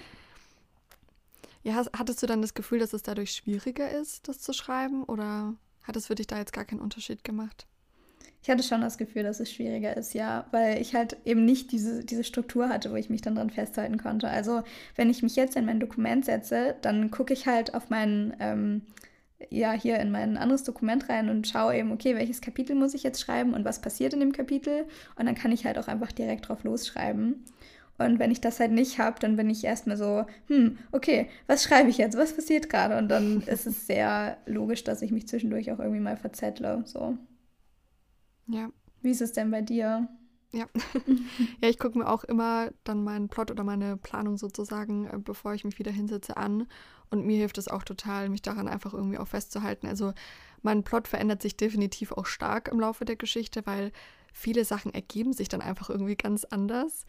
Ja, 1.62 1.84
hattest 1.92 2.22
du 2.22 2.26
dann 2.26 2.40
das 2.40 2.54
Gefühl, 2.54 2.78
dass 2.78 2.94
es 2.94 3.02
dadurch 3.02 3.32
schwieriger 3.32 3.90
ist, 3.90 4.28
das 4.28 4.40
zu 4.40 4.52
schreiben 4.52 5.04
oder 5.04 5.54
hat 5.82 5.96
es 5.96 6.06
für 6.06 6.14
dich 6.14 6.26
da 6.26 6.38
jetzt 6.38 6.52
gar 6.52 6.64
keinen 6.64 6.80
Unterschied 6.80 7.22
gemacht? 7.22 7.66
Ich 8.42 8.48
hatte 8.48 8.62
schon 8.62 8.80
das 8.80 8.96
Gefühl, 8.96 9.22
dass 9.22 9.38
es 9.40 9.52
schwieriger 9.52 9.94
ist, 9.96 10.14
ja, 10.14 10.46
weil 10.50 10.80
ich 10.80 10.94
halt 10.94 11.18
eben 11.26 11.44
nicht 11.44 11.72
diese, 11.72 12.04
diese 12.04 12.24
Struktur 12.24 12.70
hatte, 12.70 12.90
wo 12.90 12.96
ich 12.96 13.10
mich 13.10 13.20
dann 13.20 13.34
dran 13.34 13.50
festhalten 13.50 13.98
konnte. 13.98 14.28
Also 14.28 14.62
wenn 14.96 15.10
ich 15.10 15.22
mich 15.22 15.36
jetzt 15.36 15.56
in 15.56 15.66
mein 15.66 15.78
Dokument 15.78 16.24
setze, 16.24 16.74
dann 16.80 17.10
gucke 17.10 17.34
ich 17.34 17.46
halt 17.46 17.74
auf 17.74 17.90
meinen, 17.90 18.34
ähm, 18.40 18.82
ja, 19.48 19.72
hier 19.72 19.98
in 19.98 20.10
mein 20.10 20.36
anderes 20.36 20.64
Dokument 20.64 21.08
rein 21.08 21.30
und 21.30 21.48
schaue 21.48 21.76
eben, 21.76 21.92
okay, 21.92 22.14
welches 22.14 22.40
Kapitel 22.40 22.76
muss 22.76 22.94
ich 22.94 23.02
jetzt 23.02 23.20
schreiben 23.20 23.54
und 23.54 23.64
was 23.64 23.80
passiert 23.80 24.12
in 24.12 24.20
dem 24.20 24.32
Kapitel. 24.32 24.86
Und 25.16 25.26
dann 25.26 25.34
kann 25.34 25.52
ich 25.52 25.64
halt 25.64 25.78
auch 25.78 25.88
einfach 25.88 26.12
direkt 26.12 26.48
drauf 26.48 26.64
losschreiben. 26.64 27.44
Und 27.98 28.18
wenn 28.18 28.30
ich 28.30 28.40
das 28.40 28.60
halt 28.60 28.72
nicht 28.72 28.98
habe, 28.98 29.18
dann 29.20 29.36
bin 29.36 29.50
ich 29.50 29.64
erstmal 29.64 29.96
so, 29.96 30.24
hm, 30.46 30.78
okay, 30.90 31.28
was 31.46 31.62
schreibe 31.62 31.90
ich 31.90 31.98
jetzt? 31.98 32.16
Was 32.16 32.34
passiert 32.34 32.68
gerade? 32.70 32.96
Und 32.96 33.08
dann 33.08 33.40
ist 33.46 33.66
es 33.66 33.86
sehr 33.86 34.38
logisch, 34.46 34.84
dass 34.84 35.02
ich 35.02 35.10
mich 35.10 35.28
zwischendurch 35.28 35.70
auch 35.70 35.78
irgendwie 35.78 36.00
mal 36.00 36.16
verzettle. 36.16 36.82
So. 36.86 37.16
Ja. 38.46 38.70
Wie 39.02 39.10
ist 39.10 39.20
es 39.22 39.32
denn 39.32 39.50
bei 39.50 39.62
dir? 39.62 40.08
Ja. 40.52 40.66
ja, 41.60 41.68
ich 41.68 41.78
gucke 41.78 41.98
mir 41.98 42.08
auch 42.08 42.24
immer 42.24 42.70
dann 42.84 43.04
meinen 43.04 43.28
Plot 43.28 43.50
oder 43.50 43.64
meine 43.64 43.96
Planung 43.96 44.36
sozusagen, 44.36 45.06
äh, 45.06 45.18
bevor 45.18 45.54
ich 45.54 45.64
mich 45.64 45.78
wieder 45.78 45.92
hinsetze, 45.92 46.36
an. 46.36 46.66
Und 47.10 47.24
mir 47.24 47.38
hilft 47.38 47.58
es 47.58 47.68
auch 47.68 47.82
total, 47.82 48.28
mich 48.28 48.42
daran 48.42 48.68
einfach 48.68 48.94
irgendwie 48.94 49.18
auch 49.18 49.28
festzuhalten. 49.28 49.86
Also 49.86 50.12
mein 50.62 50.82
Plot 50.82 51.08
verändert 51.08 51.42
sich 51.42 51.56
definitiv 51.56 52.12
auch 52.12 52.26
stark 52.26 52.68
im 52.68 52.80
Laufe 52.80 53.04
der 53.04 53.16
Geschichte, 53.16 53.62
weil 53.64 53.92
viele 54.32 54.64
Sachen 54.64 54.94
ergeben 54.94 55.32
sich 55.32 55.48
dann 55.48 55.60
einfach 55.60 55.90
irgendwie 55.90 56.16
ganz 56.16 56.44
anders. 56.44 57.06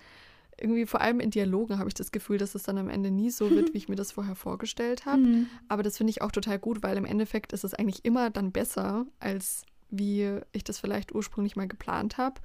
Irgendwie 0.60 0.86
vor 0.86 1.02
allem 1.02 1.20
in 1.20 1.32
Dialogen 1.32 1.80
habe 1.80 1.88
ich 1.88 1.94
das 1.94 2.12
Gefühl, 2.12 2.38
dass 2.38 2.56
es 2.56 2.64
dann 2.64 2.78
am 2.78 2.90
Ende 2.90 3.10
nie 3.10 3.32
so 3.32 3.50
wird, 3.50 3.70
wie 3.74 3.78
ich 3.78 3.90
mir 3.90 3.96
das 3.96 4.12
vorher 4.12 4.36
vorgestellt 4.36 5.06
habe. 5.06 5.22
Mhm. 5.22 5.48
Aber 5.68 5.84
das 5.84 5.98
finde 5.98 6.12
ich 6.12 6.22
auch 6.22 6.32
total 6.32 6.60
gut, 6.60 6.84
weil 6.84 6.98
im 6.98 7.06
Endeffekt 7.06 7.54
ist 7.54 7.64
es 7.64 7.74
eigentlich 7.74 8.06
immer 8.06 8.30
dann 8.30 8.52
besser, 8.52 9.06
als 9.20 9.66
wie 9.90 10.40
ich 10.52 10.64
das 10.64 10.80
vielleicht 10.80 11.14
ursprünglich 11.14 11.56
mal 11.56 11.68
geplant 11.68 12.18
habe. 12.18 12.42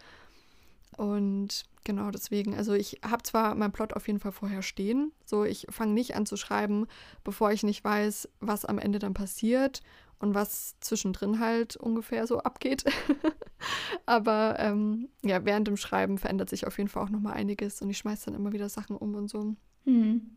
Und 0.97 1.65
genau 1.85 2.11
deswegen, 2.11 2.55
also 2.55 2.73
ich 2.73 3.01
habe 3.05 3.23
zwar 3.23 3.55
meinen 3.55 3.73
Plot 3.73 3.93
auf 3.93 4.07
jeden 4.07 4.19
Fall 4.19 4.33
vorher 4.33 4.63
stehen, 4.63 5.13
so 5.25 5.45
ich 5.45 5.67
fange 5.71 5.93
nicht 5.93 6.17
an 6.17 6.27
zu 6.27 6.37
schreiben, 6.37 6.87
bevor 7.23 7.53
ich 7.53 7.63
nicht 7.63 7.85
weiß, 7.85 8.29
was 8.41 8.65
am 8.65 8.79
Ende 8.79 8.99
dann 8.99 9.15
passiert 9.15 9.83
und 10.19 10.35
was 10.35 10.75
zwischendrin 10.81 11.39
halt 11.39 11.77
ungefähr 11.77 12.27
so 12.27 12.39
abgeht. 12.39 12.85
Aber 14.07 14.57
ähm, 14.59 15.09
ja, 15.23 15.45
während 15.45 15.69
dem 15.69 15.77
Schreiben 15.77 16.19
verändert 16.19 16.51
sich 16.51 16.67
auf 16.67 16.79
jeden 16.79 16.89
Fall 16.89 17.05
auch 17.05 17.11
nochmal 17.11 17.35
einiges 17.35 17.83
und 17.83 17.91
ich 17.91 17.99
schmeiße 17.99 18.27
dann 18.27 18.35
immer 18.35 18.53
wieder 18.53 18.69
Sachen 18.69 18.97
um 18.97 19.15
und 19.15 19.29
so. 19.29 19.55
Hm. 19.85 20.31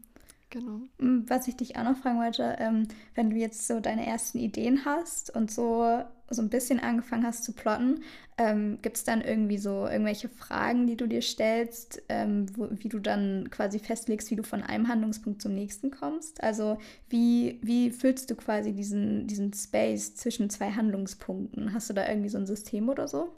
Genau. 0.49 0.81
Hm, 0.99 1.25
was 1.29 1.47
ich 1.47 1.57
dich 1.57 1.77
auch 1.77 1.83
noch 1.83 1.97
fragen 1.97 2.19
wollte, 2.19 2.55
ähm, 2.59 2.87
wenn 3.13 3.29
du 3.29 3.35
jetzt 3.35 3.67
so 3.67 3.79
deine 3.79 4.07
ersten 4.07 4.39
Ideen 4.39 4.83
hast 4.83 5.35
und 5.35 5.51
so, 5.51 6.03
so 6.29 6.41
ein 6.41 6.49
bisschen 6.49 6.79
angefangen 6.79 7.25
hast 7.25 7.43
zu 7.43 7.53
plotten, 7.53 8.03
ähm, 8.37 8.79
gibt 8.81 8.97
es 8.97 9.03
dann 9.03 9.21
irgendwie 9.21 9.59
so 9.59 9.85
irgendwelche 9.87 10.27
Fragen, 10.27 10.87
die 10.87 10.97
du 10.97 11.07
dir 11.07 11.21
stellst, 11.21 12.01
ähm, 12.09 12.47
wo, 12.57 12.67
wie 12.71 12.89
du 12.89 12.97
dann 12.97 13.49
quasi 13.51 13.77
festlegst, 13.77 14.31
wie 14.31 14.35
du 14.37 14.43
von 14.43 14.63
einem 14.63 14.87
Handlungspunkt 14.87 15.41
zum 15.41 15.53
nächsten 15.53 15.91
kommst? 15.91 16.41
Also 16.41 16.79
wie, 17.09 17.59
wie 17.61 17.91
füllst 17.91 18.31
du 18.31 18.35
quasi 18.35 18.73
diesen, 18.73 19.27
diesen 19.27 19.53
Space 19.53 20.15
zwischen 20.15 20.49
zwei 20.49 20.71
Handlungspunkten? 20.71 21.73
Hast 21.73 21.91
du 21.91 21.93
da 21.93 22.07
irgendwie 22.07 22.29
so 22.29 22.39
ein 22.39 22.47
System 22.47 22.89
oder 22.89 23.07
so? 23.07 23.31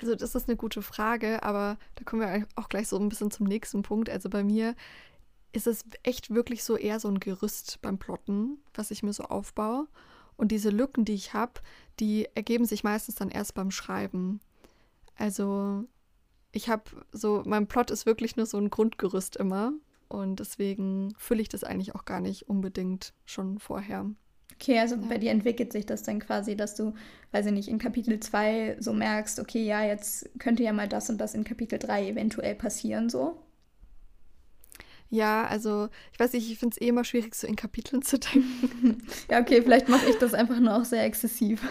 Also 0.00 0.16
das 0.16 0.34
ist 0.34 0.48
eine 0.48 0.56
gute 0.56 0.82
Frage, 0.82 1.44
aber 1.44 1.76
da 1.94 2.04
kommen 2.04 2.22
wir 2.22 2.46
auch 2.56 2.68
gleich 2.68 2.88
so 2.88 2.98
ein 2.98 3.08
bisschen 3.08 3.30
zum 3.30 3.46
nächsten 3.46 3.82
Punkt. 3.82 4.10
Also 4.10 4.28
bei 4.28 4.42
mir 4.42 4.74
ist 5.52 5.66
es 5.66 5.84
echt 6.02 6.34
wirklich 6.34 6.64
so 6.64 6.76
eher 6.76 6.98
so 7.00 7.08
ein 7.08 7.20
Gerüst 7.20 7.80
beim 7.82 7.98
Plotten, 7.98 8.58
was 8.74 8.90
ich 8.90 9.02
mir 9.02 9.12
so 9.12 9.24
aufbaue. 9.24 9.86
Und 10.36 10.50
diese 10.50 10.70
Lücken, 10.70 11.04
die 11.04 11.14
ich 11.14 11.34
habe, 11.34 11.60
die 12.00 12.28
ergeben 12.34 12.64
sich 12.64 12.84
meistens 12.84 13.16
dann 13.16 13.28
erst 13.28 13.54
beim 13.54 13.70
Schreiben. 13.70 14.40
Also 15.16 15.84
ich 16.52 16.68
habe 16.68 16.84
so, 17.12 17.42
mein 17.44 17.66
Plot 17.66 17.90
ist 17.90 18.06
wirklich 18.06 18.36
nur 18.36 18.46
so 18.46 18.58
ein 18.58 18.70
Grundgerüst 18.70 19.36
immer. 19.36 19.72
Und 20.08 20.40
deswegen 20.40 21.14
fülle 21.16 21.42
ich 21.42 21.48
das 21.48 21.64
eigentlich 21.64 21.94
auch 21.94 22.04
gar 22.04 22.20
nicht 22.20 22.48
unbedingt 22.48 23.14
schon 23.24 23.58
vorher. 23.58 24.10
Okay, 24.54 24.78
also 24.78 24.96
ja. 24.96 25.02
bei 25.08 25.18
dir 25.18 25.30
entwickelt 25.30 25.72
sich 25.72 25.86
das 25.86 26.02
dann 26.02 26.20
quasi, 26.20 26.54
dass 26.54 26.74
du, 26.74 26.94
weiß 27.32 27.46
ich 27.46 27.52
nicht, 27.52 27.68
in 27.68 27.78
Kapitel 27.78 28.20
2 28.20 28.76
so 28.78 28.92
merkst, 28.92 29.40
okay, 29.40 29.64
ja, 29.64 29.82
jetzt 29.84 30.28
könnte 30.38 30.62
ja 30.62 30.72
mal 30.72 30.88
das 30.88 31.08
und 31.08 31.18
das 31.18 31.34
in 31.34 31.44
Kapitel 31.44 31.78
3 31.78 32.10
eventuell 32.10 32.54
passieren, 32.54 33.08
so. 33.08 33.38
Ja, 35.12 35.44
also 35.44 35.90
ich 36.10 36.18
weiß 36.18 36.32
nicht, 36.32 36.50
ich 36.50 36.58
finde 36.58 36.74
es 36.74 36.80
eh 36.80 36.88
immer 36.88 37.04
schwierig, 37.04 37.34
so 37.34 37.46
in 37.46 37.54
Kapiteln 37.54 38.00
zu 38.00 38.18
denken. 38.18 39.06
ja, 39.30 39.40
okay, 39.40 39.60
vielleicht 39.60 39.90
mache 39.90 40.08
ich 40.08 40.16
das 40.16 40.32
einfach 40.32 40.58
nur 40.58 40.74
auch 40.74 40.86
sehr 40.86 41.04
exzessiv. 41.04 41.62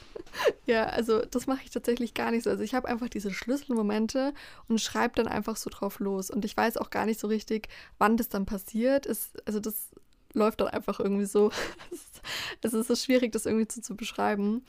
ja, 0.64 0.86
also 0.86 1.20
das 1.26 1.46
mache 1.46 1.60
ich 1.62 1.70
tatsächlich 1.70 2.14
gar 2.14 2.30
nicht 2.30 2.44
so. 2.44 2.48
Also 2.48 2.62
ich 2.62 2.72
habe 2.72 2.88
einfach 2.88 3.10
diese 3.10 3.32
Schlüsselmomente 3.32 4.32
und 4.66 4.80
schreibe 4.80 5.16
dann 5.16 5.28
einfach 5.28 5.56
so 5.56 5.68
drauf 5.68 6.00
los. 6.00 6.30
Und 6.30 6.46
ich 6.46 6.56
weiß 6.56 6.78
auch 6.78 6.88
gar 6.88 7.04
nicht 7.04 7.20
so 7.20 7.26
richtig, 7.26 7.68
wann 7.98 8.16
das 8.16 8.30
dann 8.30 8.46
passiert. 8.46 9.04
Ist, 9.04 9.46
also 9.46 9.60
das 9.60 9.90
läuft 10.32 10.62
dann 10.62 10.68
einfach 10.68 11.00
irgendwie 11.00 11.26
so. 11.26 11.52
es 12.62 12.72
ist 12.72 12.88
so 12.88 12.96
schwierig, 12.96 13.32
das 13.32 13.44
irgendwie 13.44 13.70
so 13.70 13.82
zu 13.82 13.94
beschreiben. 13.94 14.64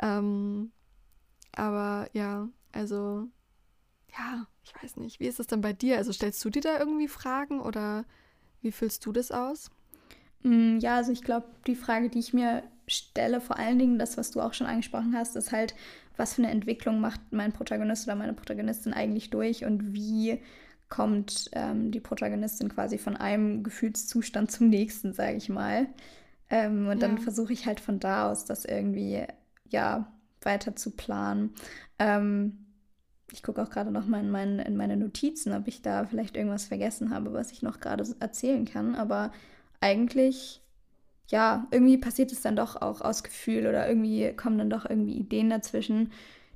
Ähm, 0.00 0.70
aber 1.50 2.08
ja, 2.12 2.48
also 2.70 3.26
ja, 4.16 4.46
ich 4.66 4.82
weiß 4.82 4.96
nicht. 4.96 5.20
Wie 5.20 5.26
ist 5.26 5.40
es 5.40 5.46
denn 5.46 5.60
bei 5.60 5.72
dir? 5.72 5.96
Also 5.96 6.12
stellst 6.12 6.44
du 6.44 6.50
dir 6.50 6.62
da 6.62 6.78
irgendwie 6.78 7.08
Fragen 7.08 7.60
oder 7.60 8.04
wie 8.62 8.72
füllst 8.72 9.06
du 9.06 9.12
das 9.12 9.30
aus? 9.30 9.70
Mm, 10.42 10.78
ja, 10.78 10.96
also 10.96 11.12
ich 11.12 11.22
glaube, 11.22 11.46
die 11.66 11.76
Frage, 11.76 12.08
die 12.10 12.18
ich 12.18 12.34
mir 12.34 12.64
stelle, 12.88 13.40
vor 13.40 13.58
allen 13.58 13.78
Dingen 13.78 13.98
das, 13.98 14.16
was 14.16 14.30
du 14.30 14.40
auch 14.40 14.54
schon 14.54 14.66
angesprochen 14.66 15.16
hast, 15.16 15.36
ist 15.36 15.52
halt, 15.52 15.74
was 16.16 16.34
für 16.34 16.42
eine 16.42 16.50
Entwicklung 16.50 17.00
macht 17.00 17.20
mein 17.30 17.52
Protagonist 17.52 18.06
oder 18.06 18.16
meine 18.16 18.32
Protagonistin 18.32 18.92
eigentlich 18.92 19.30
durch 19.30 19.64
und 19.64 19.92
wie 19.92 20.40
kommt 20.88 21.50
ähm, 21.52 21.90
die 21.90 22.00
Protagonistin 22.00 22.68
quasi 22.68 22.98
von 22.98 23.16
einem 23.16 23.62
Gefühlszustand 23.62 24.50
zum 24.50 24.68
nächsten, 24.68 25.12
sage 25.12 25.36
ich 25.36 25.48
mal. 25.48 25.88
Ähm, 26.48 26.86
und 26.86 27.02
ja. 27.02 27.08
dann 27.08 27.18
versuche 27.18 27.52
ich 27.52 27.66
halt 27.66 27.80
von 27.80 27.98
da 27.98 28.30
aus 28.30 28.44
das 28.44 28.64
irgendwie, 28.64 29.24
ja, 29.68 30.12
weiter 30.42 30.76
zu 30.76 30.92
planen. 30.92 31.54
Ähm, 31.98 32.65
ich 33.32 33.42
gucke 33.42 33.62
auch 33.62 33.70
gerade 33.70 33.90
noch 33.90 34.06
mal 34.06 34.20
in, 34.20 34.30
mein, 34.30 34.58
in 34.58 34.76
meine 34.76 34.96
Notizen, 34.96 35.52
ob 35.52 35.66
ich 35.66 35.82
da 35.82 36.04
vielleicht 36.06 36.36
irgendwas 36.36 36.64
vergessen 36.64 37.10
habe, 37.10 37.32
was 37.32 37.52
ich 37.52 37.62
noch 37.62 37.80
gerade 37.80 38.04
erzählen 38.20 38.64
kann. 38.64 38.94
Aber 38.94 39.32
eigentlich, 39.80 40.60
ja, 41.28 41.66
irgendwie 41.70 41.98
passiert 41.98 42.30
es 42.32 42.42
dann 42.42 42.56
doch 42.56 42.80
auch 42.80 43.00
aus 43.00 43.24
Gefühl 43.24 43.66
oder 43.66 43.88
irgendwie 43.88 44.32
kommen 44.36 44.58
dann 44.58 44.70
doch 44.70 44.88
irgendwie 44.88 45.16
Ideen 45.16 45.50
dazwischen, 45.50 46.12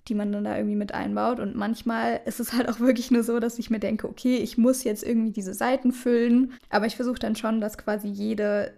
die 0.09 0.15
man 0.15 0.33
dann 0.33 0.45
da 0.45 0.57
irgendwie 0.57 0.77
mit 0.77 0.95
einbaut. 0.95 1.41
Und 1.41 1.57
manchmal 1.57 2.21
ist 2.25 2.39
es 2.41 2.53
halt 2.53 2.69
auch 2.69 2.79
wirklich 2.79 3.11
nur 3.11 3.25
so, 3.25 3.41
dass 3.41 3.59
ich 3.59 3.71
mir 3.71 3.81
denke, 3.81 4.09
okay, 4.09 4.37
ich 4.37 4.57
muss 4.57 4.85
jetzt 4.85 5.03
irgendwie 5.03 5.33
diese 5.33 5.55
Seiten 5.55 5.93
füllen. 5.93 6.53
Aber 6.69 6.87
ich 6.87 6.97
versuche 6.97 7.19
dann 7.19 7.35
schon, 7.37 7.61
dass 7.61 7.79
quasi 7.79 8.09
jede 8.09 8.73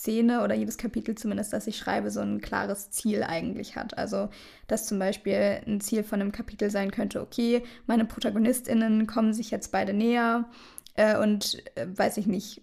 Szene 0.00 0.42
oder 0.42 0.54
jedes 0.54 0.76
Kapitel 0.76 1.14
zumindest, 1.14 1.52
das 1.52 1.66
ich 1.66 1.76
schreibe, 1.76 2.10
so 2.10 2.20
ein 2.20 2.40
klares 2.40 2.90
Ziel 2.90 3.22
eigentlich 3.22 3.76
hat. 3.76 3.96
Also, 3.96 4.28
dass 4.66 4.86
zum 4.86 4.98
Beispiel 4.98 5.60
ein 5.66 5.80
Ziel 5.80 6.02
von 6.02 6.20
einem 6.20 6.32
Kapitel 6.32 6.70
sein 6.70 6.90
könnte, 6.90 7.20
okay, 7.20 7.62
meine 7.86 8.04
ProtagonistInnen 8.04 9.06
kommen 9.06 9.32
sich 9.32 9.50
jetzt 9.50 9.72
beide 9.72 9.92
näher 9.92 10.48
äh, 10.94 11.16
und, 11.16 11.62
äh, 11.76 11.86
weiß 11.88 12.16
ich 12.18 12.26
nicht, 12.26 12.62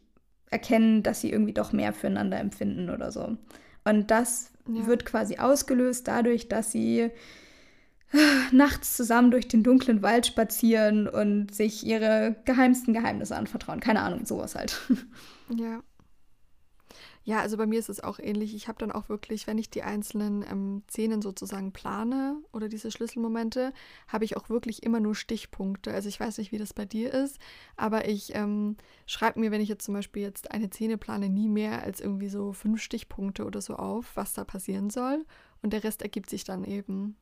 erkennen, 0.50 1.02
dass 1.02 1.22
sie 1.22 1.32
irgendwie 1.32 1.54
doch 1.54 1.72
mehr 1.72 1.94
füreinander 1.94 2.40
empfinden 2.40 2.90
oder 2.90 3.12
so. 3.12 3.38
Und 3.86 4.12
das 4.12 4.52
ja. 4.68 4.86
wird 4.86 5.06
quasi 5.06 5.38
ausgelöst 5.38 6.08
dadurch, 6.08 6.50
dass 6.50 6.72
sie 6.72 7.00
äh, 7.00 8.18
nachts 8.52 8.98
zusammen 8.98 9.32
durch 9.32 9.48
den 9.48 9.64
dunklen 9.64 10.02
Wald 10.02 10.28
spazieren 10.28 11.08
und 11.08 11.56
sich 11.56 11.86
ihre 11.86 12.36
geheimsten 12.46 12.94
Geheimnisse 12.94 13.36
anvertrauen. 13.36 13.80
Keine 13.80 14.02
Ahnung, 14.02 14.26
sowas 14.26 14.56
halt. 14.56 14.80
Ja. 15.58 15.82
Ja, 17.32 17.40
also 17.40 17.56
bei 17.56 17.66
mir 17.66 17.80
ist 17.80 17.88
es 17.88 18.04
auch 18.04 18.20
ähnlich. 18.20 18.54
Ich 18.54 18.68
habe 18.68 18.78
dann 18.80 18.92
auch 18.92 19.08
wirklich, 19.08 19.48
wenn 19.48 19.58
ich 19.58 19.70
die 19.70 19.84
einzelnen 19.84 20.44
ähm, 20.44 20.84
Szenen 20.90 21.22
sozusagen 21.22 21.72
plane 21.72 22.36
oder 22.52 22.68
diese 22.68 22.92
Schlüsselmomente, 22.92 23.72
habe 24.10 24.26
ich 24.26 24.36
auch 24.36 24.50
wirklich 24.50 24.84
immer 24.84 25.00
nur 25.00 25.16
Stichpunkte. 25.16 25.94
Also 25.94 26.10
ich 26.10 26.20
weiß 26.20 26.40
nicht, 26.40 26.52
wie 26.52 26.58
das 26.58 26.74
bei 26.74 26.84
dir 26.84 27.14
ist, 27.14 27.40
aber 27.78 28.06
ich 28.10 28.36
ähm, 28.36 28.76
schreibe 29.06 29.40
mir, 29.40 29.50
wenn 29.50 29.62
ich 29.62 29.70
jetzt 29.70 29.86
zum 29.86 29.94
Beispiel 29.94 30.24
jetzt 30.24 30.52
eine 30.52 30.68
Szene 30.68 30.98
plane, 30.98 31.30
nie 31.30 31.48
mehr 31.48 31.84
als 31.84 32.02
irgendwie 32.02 32.28
so 32.28 32.52
fünf 32.52 32.82
Stichpunkte 32.82 33.46
oder 33.46 33.62
so 33.62 33.78
auf, 33.78 34.12
was 34.18 34.34
da 34.34 34.44
passieren 34.44 34.90
soll. 34.90 35.26
Und 35.62 35.72
der 35.72 35.86
Rest 35.86 36.02
ergibt 36.02 36.30
sich 36.30 36.44
dann 36.44 36.66
eben. 36.66 37.16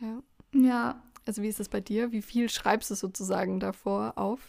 Ja. 0.00 0.22
Ja, 0.54 1.02
also 1.26 1.42
wie 1.42 1.48
ist 1.48 1.60
es 1.60 1.68
bei 1.68 1.82
dir? 1.82 2.12
Wie 2.12 2.22
viel 2.22 2.48
schreibst 2.48 2.90
du 2.90 2.94
sozusagen 2.94 3.60
davor 3.60 4.14
auf? 4.16 4.40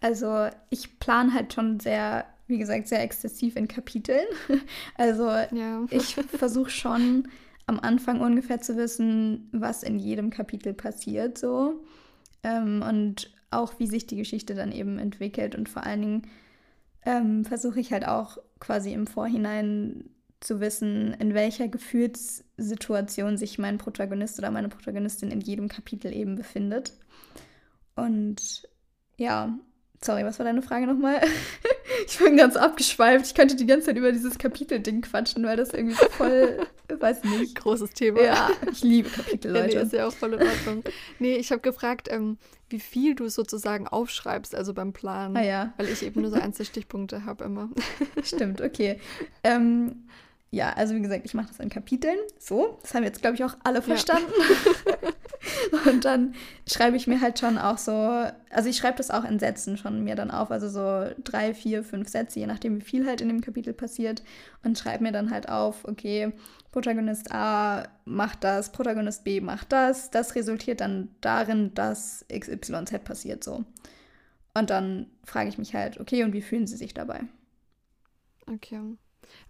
Also 0.00 0.48
ich 0.68 1.00
plane 1.00 1.32
halt 1.32 1.54
schon 1.54 1.80
sehr 1.80 2.26
wie 2.46 2.58
gesagt, 2.58 2.88
sehr 2.88 3.02
exzessiv 3.02 3.56
in 3.56 3.68
Kapiteln. 3.68 4.26
Also 4.96 5.28
ja. 5.28 5.84
ich 5.90 6.14
versuche 6.14 6.70
schon 6.70 7.28
am 7.66 7.80
Anfang 7.80 8.20
ungefähr 8.20 8.60
zu 8.60 8.76
wissen, 8.76 9.48
was 9.52 9.82
in 9.82 9.98
jedem 9.98 10.30
Kapitel 10.30 10.74
passiert 10.74 11.38
so. 11.38 11.82
Ähm, 12.42 12.84
und 12.86 13.32
auch 13.50 13.78
wie 13.78 13.86
sich 13.86 14.06
die 14.06 14.16
Geschichte 14.16 14.54
dann 14.54 14.72
eben 14.72 14.98
entwickelt. 14.98 15.54
Und 15.54 15.68
vor 15.68 15.84
allen 15.84 16.00
Dingen 16.00 16.22
ähm, 17.06 17.44
versuche 17.44 17.80
ich 17.80 17.92
halt 17.92 18.06
auch 18.06 18.38
quasi 18.60 18.92
im 18.92 19.06
Vorhinein 19.06 20.10
zu 20.40 20.60
wissen, 20.60 21.14
in 21.14 21.32
welcher 21.32 21.68
Gefühlssituation 21.68 23.38
sich 23.38 23.58
mein 23.58 23.78
Protagonist 23.78 24.38
oder 24.38 24.50
meine 24.50 24.68
Protagonistin 24.68 25.30
in 25.30 25.40
jedem 25.40 25.68
Kapitel 25.68 26.12
eben 26.12 26.34
befindet. 26.34 26.92
Und 27.96 28.68
ja, 29.16 29.58
sorry, 30.04 30.24
was 30.24 30.38
war 30.38 30.44
deine 30.44 30.62
Frage 30.62 30.86
nochmal? 30.86 31.20
ich 32.06 32.18
bin 32.18 32.36
ganz 32.36 32.56
abgeschweift. 32.56 33.26
Ich 33.26 33.34
könnte 33.34 33.56
die 33.56 33.66
ganze 33.66 33.86
Zeit 33.86 33.96
über 33.96 34.12
dieses 34.12 34.38
Kapitel-Ding 34.38 35.02
quatschen, 35.02 35.44
weil 35.44 35.56
das 35.56 35.72
irgendwie 35.72 35.96
so 35.96 36.06
voll, 36.10 36.66
weiß 36.88 37.24
nicht. 37.24 37.54
Großes 37.56 37.90
Thema. 37.90 38.22
Ja, 38.22 38.50
ich 38.70 38.82
liebe 38.82 39.08
Kapitel, 39.08 39.52
Leute. 39.52 39.72
Ja, 39.72 39.80
nee, 39.80 39.86
ist 39.86 39.92
ja 39.92 40.06
auch 40.06 40.12
voll 40.12 40.34
in 40.34 40.42
Ordnung. 40.42 40.84
nee, 41.18 41.36
ich 41.36 41.50
habe 41.50 41.62
gefragt, 41.62 42.08
ähm, 42.10 42.38
wie 42.68 42.80
viel 42.80 43.14
du 43.14 43.28
sozusagen 43.28 43.88
aufschreibst, 43.88 44.54
also 44.54 44.74
beim 44.74 44.92
Plan. 44.92 45.36
Ah 45.36 45.42
ja. 45.42 45.72
Weil 45.76 45.88
ich 45.88 46.02
eben 46.02 46.20
nur 46.20 46.30
so 46.30 46.36
Einzelstichpunkte 46.36 47.24
habe 47.24 47.44
immer. 47.44 47.70
Stimmt, 48.22 48.60
okay. 48.60 49.00
Ähm, 49.42 50.04
ja, 50.50 50.72
also 50.72 50.94
wie 50.94 51.00
gesagt, 51.00 51.22
ich 51.24 51.34
mache 51.34 51.48
das 51.48 51.58
in 51.58 51.68
Kapiteln. 51.68 52.18
So, 52.38 52.78
das 52.82 52.94
haben 52.94 53.04
jetzt, 53.04 53.20
glaube 53.20 53.36
ich, 53.36 53.44
auch 53.44 53.56
alle 53.64 53.82
verstanden. 53.82 54.32
Ja. 54.86 55.08
und 55.86 56.04
dann 56.04 56.34
schreibe 56.66 56.96
ich 56.96 57.06
mir 57.06 57.20
halt 57.20 57.38
schon 57.38 57.58
auch 57.58 57.78
so, 57.78 57.92
also 58.50 58.68
ich 58.68 58.76
schreibe 58.76 58.96
das 58.96 59.10
auch 59.10 59.24
in 59.24 59.38
Sätzen 59.38 59.76
schon 59.76 60.04
mir 60.04 60.14
dann 60.14 60.30
auf, 60.30 60.50
also 60.50 60.68
so 60.68 61.12
drei, 61.22 61.54
vier, 61.54 61.82
fünf 61.84 62.08
Sätze, 62.08 62.40
je 62.40 62.46
nachdem, 62.46 62.76
wie 62.76 62.84
viel 62.84 63.06
halt 63.06 63.20
in 63.20 63.28
dem 63.28 63.40
Kapitel 63.40 63.72
passiert. 63.72 64.22
Und 64.62 64.78
schreibe 64.78 65.04
mir 65.04 65.12
dann 65.12 65.30
halt 65.30 65.48
auf, 65.48 65.84
okay, 65.84 66.32
Protagonist 66.72 67.32
A 67.32 67.88
macht 68.04 68.44
das, 68.44 68.72
Protagonist 68.72 69.24
B 69.24 69.40
macht 69.40 69.72
das. 69.72 70.10
Das 70.10 70.34
resultiert 70.34 70.80
dann 70.80 71.08
darin, 71.20 71.74
dass 71.74 72.24
XYZ 72.32 73.04
passiert 73.04 73.44
so. 73.44 73.64
Und 74.54 74.70
dann 74.70 75.06
frage 75.24 75.48
ich 75.48 75.58
mich 75.58 75.74
halt, 75.74 76.00
okay, 76.00 76.24
und 76.24 76.32
wie 76.32 76.42
fühlen 76.42 76.66
sie 76.66 76.76
sich 76.76 76.94
dabei? 76.94 77.20
Okay 78.46 78.80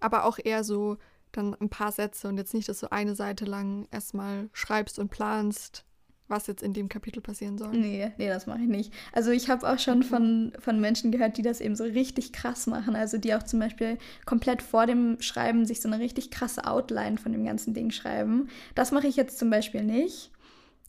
aber 0.01 0.25
auch 0.25 0.39
eher 0.43 0.65
so 0.65 0.99
dann 1.37 1.55
ein 1.55 1.69
paar 1.69 1.93
Sätze 1.93 2.29
und 2.29 2.39
jetzt 2.39 2.55
nicht, 2.55 2.69
dass 2.69 2.81
du 2.81 2.91
eine 2.91 3.15
Seite 3.15 3.45
lang 3.45 3.87
erstmal 3.91 4.49
schreibst 4.53 4.99
und 4.99 5.11
planst, 5.11 5.85
was 6.29 6.47
jetzt 6.47 6.63
in 6.63 6.73
dem 6.73 6.89
Kapitel 6.89 7.21
passieren 7.21 7.59
soll. 7.59 7.71
Nee, 7.73 8.13
nee, 8.17 8.29
das 8.29 8.47
mache 8.47 8.63
ich 8.63 8.69
nicht. 8.69 8.93
Also 9.13 9.31
ich 9.31 9.51
habe 9.51 9.69
auch 9.69 9.79
schon 9.79 10.03
von, 10.03 10.53
von 10.59 10.81
Menschen 10.81 11.13
gehört, 11.13 11.37
die 11.37 11.43
das 11.43 11.61
eben 11.61 11.77
so 11.77 11.85
richtig 11.85 12.33
krass 12.33 12.67
machen. 12.67 12.97
Also 12.97 13.19
die 13.19 13.35
auch 13.35 13.43
zum 13.43 13.61
Beispiel 13.61 13.99
komplett 14.25 14.63
vor 14.63 14.87
dem 14.87 15.21
Schreiben 15.21 15.67
sich 15.67 15.81
so 15.81 15.89
eine 15.89 15.99
richtig 15.99 16.31
krasse 16.31 16.67
Outline 16.67 17.19
von 17.19 17.33
dem 17.33 17.45
ganzen 17.45 17.75
Ding 17.75 17.91
schreiben. 17.91 18.49
Das 18.75 18.91
mache 18.91 19.07
ich 19.07 19.17
jetzt 19.17 19.39
zum 19.39 19.51
Beispiel 19.51 19.83
nicht. 19.83 20.31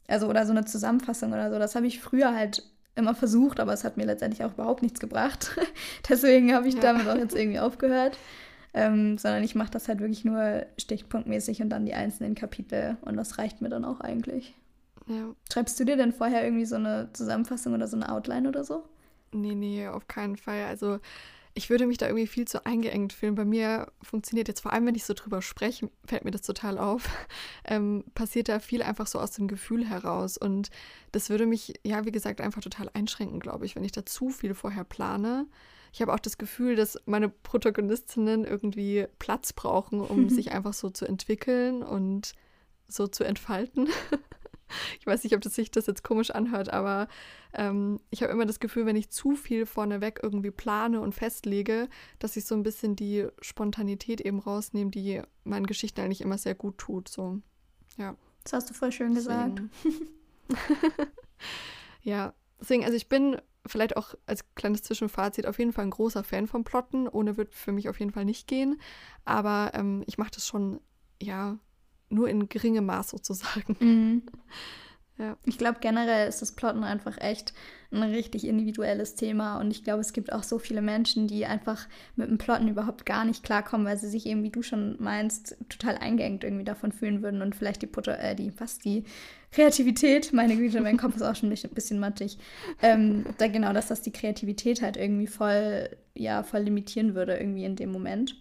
Also 0.08 0.27
oder 0.27 0.45
so 0.45 0.51
eine 0.51 0.65
Zusammenfassung 0.65 1.34
oder 1.34 1.51
so. 1.51 1.60
Das 1.60 1.75
habe 1.75 1.88
ich 1.88 1.99
früher 1.99 2.34
halt 2.34 2.63
immer 2.95 3.13
versucht, 3.13 3.60
aber 3.60 3.73
es 3.73 3.84
hat 3.84 3.97
mir 3.97 4.05
letztendlich 4.05 4.43
auch 4.45 4.53
überhaupt 4.53 4.81
nichts 4.81 5.01
gebracht. 5.01 5.58
Deswegen 6.10 6.53
habe 6.53 6.67
ich 6.69 6.75
ja. 6.75 6.81
damit 6.81 7.08
auch 7.10 7.17
jetzt 7.17 7.36
irgendwie 7.36 7.60
aufgehört 7.60 8.17
ähm, 8.76 9.18
sondern 9.18 9.44
ich 9.44 9.56
mache 9.56 9.72
das 9.72 9.88
halt 9.88 10.02
wirklich 10.02 10.26
nur 10.26 10.66
stichpunktmäßig 10.78 11.62
und 11.62 11.70
dann 11.70 11.86
die 11.86 11.94
einzelnen 11.94 12.36
Kapitel 12.36 12.98
und 13.02 13.16
das 13.16 13.38
reicht 13.38 13.62
mir 13.62 13.70
dann 13.70 13.86
auch 13.86 14.02
eigentlich. 14.02 14.54
Ja. 15.08 15.34
Schreibst 15.52 15.80
du 15.80 15.86
dir 15.86 15.96
denn 15.96 16.12
vorher 16.12 16.44
irgendwie 16.44 16.66
so 16.66 16.76
eine 16.76 17.10
Zusammenfassung 17.14 17.74
oder 17.74 17.88
so 17.88 17.96
eine 17.96 18.12
Outline 18.12 18.50
oder 18.50 18.66
so? 18.66 18.84
Nee, 19.32 19.56
nee, 19.56 19.88
auf 19.88 20.08
keinen 20.08 20.36
Fall. 20.36 20.66
Also 20.66 21.00
ich 21.54 21.70
würde 21.70 21.88
mich 21.88 21.98
da 21.98 22.08
irgendwie 22.08 22.28
viel 22.28 22.46
zu 22.46 22.66
eingeengt 22.66 23.14
fühlen. 23.14 23.36
Bei 23.36 23.46
mir 23.46 23.88
funktioniert 24.02 24.50
jetzt 24.50 24.60
vor 24.60 24.74
allem, 24.74 24.86
wenn 24.86 24.96
ich 24.96 25.06
so 25.06 25.14
drüber 25.14 25.42
spreche, 25.42 25.90
fällt 26.06 26.26
mir 26.26 26.32
das 26.32 26.42
total 26.42 26.78
auf, 26.78 27.08
ähm, 27.66 28.04
passiert 28.14 28.50
da 28.50 28.60
viel 28.60 28.84
einfach 28.84 29.08
so 29.08 29.20
aus 29.20 29.32
dem 29.32 29.48
Gefühl 29.48 29.88
heraus. 29.88 30.38
Und 30.38 30.70
das 31.14 31.30
würde 31.30 31.46
mich, 31.46 31.76
ja, 31.86 32.04
wie 32.04 32.12
gesagt, 32.12 32.42
einfach 32.42 32.62
total 32.62 32.90
einschränken, 32.94 33.40
glaube 33.40 33.66
ich, 33.66 33.78
wenn 33.78 33.86
ich 33.86 33.94
da 33.94 34.06
zu 34.06 34.30
viel 34.30 34.54
vorher 34.54 34.84
plane 34.84 35.48
ich 35.95 36.01
habe 36.01 36.13
auch 36.13 36.19
das 36.19 36.38
Gefühl, 36.38 36.75
dass 36.75 36.99
meine 37.05 37.29
Protagonistinnen 37.29 38.43
irgendwie 38.43 39.08
Platz 39.17 39.53
brauchen, 39.53 40.01
um 40.01 40.27
sich 40.29 40.51
einfach 40.51 40.73
so 40.73 40.89
zu 40.89 41.05
entwickeln 41.05 41.84
und 41.84 42.34
so 42.86 43.08
zu 43.08 43.23
entfalten. 43.23 43.88
ich 44.99 45.08
weiß 45.08 45.23
nicht, 45.23 45.34
ob 45.36 45.41
das 45.41 45.55
sich 45.55 45.71
das 45.71 45.88
jetzt 45.88 46.03
komisch 46.03 46.31
anhört, 46.31 46.69
aber 46.69 47.08
ähm, 47.53 48.01
ich 48.10 48.23
habe 48.23 48.34
immer 48.34 48.45
das 48.45 48.60
Gefühl, 48.60 48.86
wenn 48.86 48.97
ich 48.97 49.10
zu 49.10 49.38
viel 49.38 49.65
vorneweg 49.65 50.19
irgendwie 50.21 50.51
plane 50.51 50.99
und 50.99 51.15
festlege, 51.15 51.88
dass 52.19 52.36
ich 52.36 52.43
so 52.43 52.55
ein 52.55 52.63
bisschen 52.63 52.97
die 52.97 53.27
Spontanität 53.41 54.19
eben 54.19 54.39
rausnehme, 54.39 54.91
die 54.91 55.21
meinen 55.45 55.65
Geschichten 55.65 56.01
eigentlich 56.01 56.19
immer 56.19 56.38
sehr 56.38 56.55
gut 56.55 56.77
tut. 56.77 57.08
So, 57.08 57.39
ja. 57.95 58.17
Das 58.43 58.51
hast 58.51 58.69
du 58.69 58.73
voll 58.73 58.91
schön 58.91 59.15
gesagt. 59.15 59.62
ja, 62.03 62.34
deswegen, 62.60 62.84
also 62.84 62.97
ich 62.97 63.08
bin 63.08 63.38
vielleicht 63.65 63.97
auch 63.97 64.15
als 64.25 64.45
kleines 64.56 64.84
Zwischenfazit 64.84 65.47
auf 65.47 65.60
jeden 65.60 65.73
Fall 65.73 65.86
ein 65.86 65.91
großer 65.91 66.23
Fan 66.23 66.47
vom 66.47 66.63
Plotten. 66.63 67.08
Ohne 67.08 67.38
wird 67.38 67.54
für 67.54 67.71
mich 67.71 67.89
auf 67.89 67.99
jeden 67.99 68.12
Fall 68.12 68.25
nicht 68.25 68.47
gehen. 68.47 68.80
Aber 69.23 69.71
ähm, 69.73 70.04
ich 70.08 70.17
mache 70.17 70.32
das 70.32 70.47
schon, 70.47 70.80
ja, 71.21 71.58
nur 72.10 72.30
in 72.30 72.49
geringem 72.49 72.86
Maß 72.86 73.10
sozusagen. 73.10 73.75
Mhm. 73.80 74.23
Ja. 75.17 75.38
Ich 75.45 75.58
glaube, 75.58 75.80
generell 75.80 76.28
ist 76.28 76.41
das 76.41 76.51
Plotten 76.51 76.84
einfach 76.84 77.17
echt 77.19 77.54
ein 78.01 78.12
richtig 78.12 78.45
individuelles 78.45 79.15
Thema. 79.15 79.60
Und 79.60 79.71
ich 79.71 79.84
glaube, 79.84 80.01
es 80.01 80.13
gibt 80.13 80.31
auch 80.31 80.43
so 80.43 80.60
viele 80.60 80.81
Menschen, 80.81 81.27
die 81.27 81.45
einfach 81.45 81.88
mit 82.15 82.29
dem 82.29 82.38
Plotten 82.38 82.67
überhaupt 82.67 83.05
gar 83.05 83.25
nicht 83.25 83.43
klarkommen, 83.43 83.86
weil 83.86 83.97
sie 83.97 84.10
sich 84.10 84.25
eben, 84.25 84.43
wie 84.43 84.49
du 84.49 84.62
schon 84.62 84.95
meinst, 84.99 85.58
total 85.69 85.97
eingeengt 85.97 86.43
irgendwie 86.43 86.63
davon 86.63 86.91
fühlen 86.91 87.21
würden 87.21 87.41
und 87.41 87.55
vielleicht 87.55 87.81
die, 87.81 87.88
Putter, 87.88 88.19
äh, 88.19 88.36
die 88.36 88.51
fast 88.51 88.86
die 88.86 89.03
Kreativität, 89.51 90.34
meine 90.34 90.55
Güte, 90.58 90.81
mein 90.81 90.97
Kopf 90.97 91.15
ist 91.15 91.21
auch 91.21 91.36
schon 91.36 91.51
ein 91.51 91.69
bisschen 91.73 91.99
mattig. 91.99 92.38
Ähm, 92.81 93.25
da 93.38 93.47
genau, 93.47 93.71
dass 93.73 93.88
das 93.88 94.01
die 94.01 94.12
Kreativität 94.12 94.81
halt 94.81 94.97
irgendwie 94.97 95.27
voll, 95.27 95.89
ja, 96.13 96.43
voll 96.43 96.62
limitieren 96.62 97.15
würde 97.15 97.38
irgendwie 97.38 97.63
in 97.65 97.75
dem 97.75 97.91
Moment. 97.91 98.36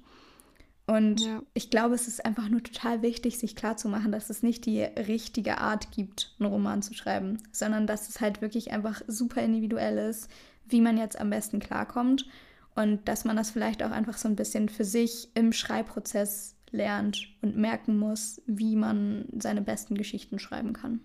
Und 0.86 1.20
ja. 1.22 1.42
ich 1.54 1.70
glaube, 1.70 1.94
es 1.94 2.08
ist 2.08 2.24
einfach 2.24 2.48
nur 2.48 2.62
total 2.62 3.00
wichtig, 3.00 3.38
sich 3.38 3.56
klarzumachen, 3.56 4.12
dass 4.12 4.28
es 4.28 4.42
nicht 4.42 4.66
die 4.66 4.82
richtige 4.82 5.58
Art 5.58 5.90
gibt, 5.92 6.34
einen 6.38 6.50
Roman 6.50 6.82
zu 6.82 6.92
schreiben, 6.92 7.42
sondern 7.52 7.86
dass 7.86 8.08
es 8.10 8.20
halt 8.20 8.42
wirklich 8.42 8.70
einfach 8.70 9.00
super 9.06 9.40
individuell 9.40 9.96
ist, 9.96 10.30
wie 10.66 10.82
man 10.82 10.98
jetzt 10.98 11.18
am 11.18 11.30
besten 11.30 11.58
klarkommt 11.58 12.26
und 12.74 13.08
dass 13.08 13.24
man 13.24 13.36
das 13.36 13.50
vielleicht 13.50 13.82
auch 13.82 13.92
einfach 13.92 14.18
so 14.18 14.28
ein 14.28 14.36
bisschen 14.36 14.68
für 14.68 14.84
sich 14.84 15.28
im 15.34 15.52
Schreibprozess 15.52 16.54
lernt 16.70 17.28
und 17.40 17.56
merken 17.56 17.98
muss, 17.98 18.42
wie 18.46 18.76
man 18.76 19.26
seine 19.38 19.62
besten 19.62 19.94
Geschichten 19.94 20.38
schreiben 20.38 20.74
kann. 20.74 21.00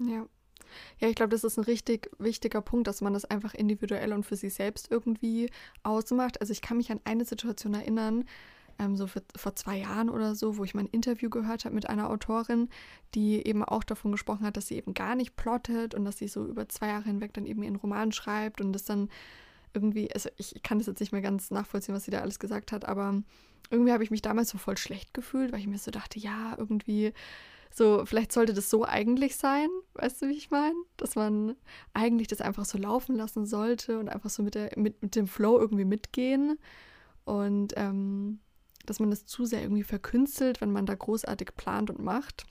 Ja. 0.00 0.26
Ja, 1.00 1.08
ich 1.08 1.16
glaube, 1.16 1.30
das 1.30 1.42
ist 1.42 1.58
ein 1.58 1.64
richtig 1.64 2.10
wichtiger 2.18 2.60
Punkt, 2.60 2.86
dass 2.86 3.00
man 3.00 3.12
das 3.12 3.24
einfach 3.24 3.54
individuell 3.54 4.12
und 4.12 4.24
für 4.24 4.36
sich 4.36 4.54
selbst 4.54 4.88
irgendwie 4.90 5.50
ausmacht. 5.82 6.40
Also 6.40 6.52
ich 6.52 6.62
kann 6.62 6.76
mich 6.76 6.92
an 6.92 7.00
eine 7.04 7.24
Situation 7.24 7.74
erinnern, 7.74 8.24
ähm, 8.80 8.96
so 8.96 9.06
für, 9.06 9.22
vor 9.36 9.54
zwei 9.54 9.78
Jahren 9.78 10.08
oder 10.08 10.34
so, 10.34 10.56
wo 10.56 10.64
ich 10.64 10.74
mein 10.74 10.86
Interview 10.86 11.28
gehört 11.28 11.64
habe 11.64 11.74
mit 11.74 11.88
einer 11.88 12.10
Autorin, 12.10 12.68
die 13.14 13.46
eben 13.46 13.62
auch 13.62 13.84
davon 13.84 14.12
gesprochen 14.12 14.46
hat, 14.46 14.56
dass 14.56 14.68
sie 14.68 14.76
eben 14.76 14.94
gar 14.94 15.14
nicht 15.14 15.36
plottet 15.36 15.94
und 15.94 16.04
dass 16.04 16.18
sie 16.18 16.28
so 16.28 16.46
über 16.46 16.68
zwei 16.68 16.88
Jahre 16.88 17.04
hinweg 17.04 17.34
dann 17.34 17.46
eben 17.46 17.62
ihren 17.62 17.76
Roman 17.76 18.12
schreibt 18.12 18.60
und 18.60 18.72
das 18.72 18.84
dann 18.84 19.10
irgendwie, 19.74 20.12
also 20.12 20.28
ich 20.36 20.62
kann 20.62 20.78
das 20.78 20.88
jetzt 20.88 21.00
nicht 21.00 21.12
mehr 21.12 21.20
ganz 21.20 21.50
nachvollziehen, 21.50 21.94
was 21.94 22.04
sie 22.04 22.10
da 22.10 22.20
alles 22.20 22.38
gesagt 22.38 22.72
hat, 22.72 22.86
aber 22.86 23.22
irgendwie 23.70 23.92
habe 23.92 24.02
ich 24.02 24.10
mich 24.10 24.22
damals 24.22 24.48
so 24.48 24.58
voll 24.58 24.76
schlecht 24.76 25.14
gefühlt, 25.14 25.52
weil 25.52 25.60
ich 25.60 25.68
mir 25.68 25.78
so 25.78 25.90
dachte, 25.90 26.18
ja, 26.18 26.56
irgendwie 26.58 27.12
so, 27.72 28.04
vielleicht 28.04 28.32
sollte 28.32 28.52
das 28.52 28.68
so 28.68 28.84
eigentlich 28.84 29.36
sein, 29.36 29.68
weißt 29.94 30.22
du, 30.22 30.28
wie 30.28 30.36
ich 30.36 30.50
meine? 30.50 30.74
Dass 30.96 31.14
man 31.14 31.54
eigentlich 31.94 32.26
das 32.26 32.40
einfach 32.40 32.64
so 32.64 32.78
laufen 32.78 33.14
lassen 33.14 33.46
sollte 33.46 34.00
und 34.00 34.08
einfach 34.08 34.30
so 34.30 34.42
mit, 34.42 34.56
der, 34.56 34.72
mit, 34.76 35.00
mit 35.02 35.14
dem 35.14 35.28
Flow 35.28 35.56
irgendwie 35.58 35.84
mitgehen. 35.84 36.58
Und 37.24 37.74
ähm, 37.76 38.40
dass 38.86 39.00
man 39.00 39.10
das 39.10 39.26
zu 39.26 39.44
sehr 39.44 39.62
irgendwie 39.62 39.82
verkünstelt, 39.82 40.60
wenn 40.60 40.72
man 40.72 40.86
da 40.86 40.94
großartig 40.94 41.56
plant 41.56 41.90
und 41.90 42.02
macht. 42.02 42.46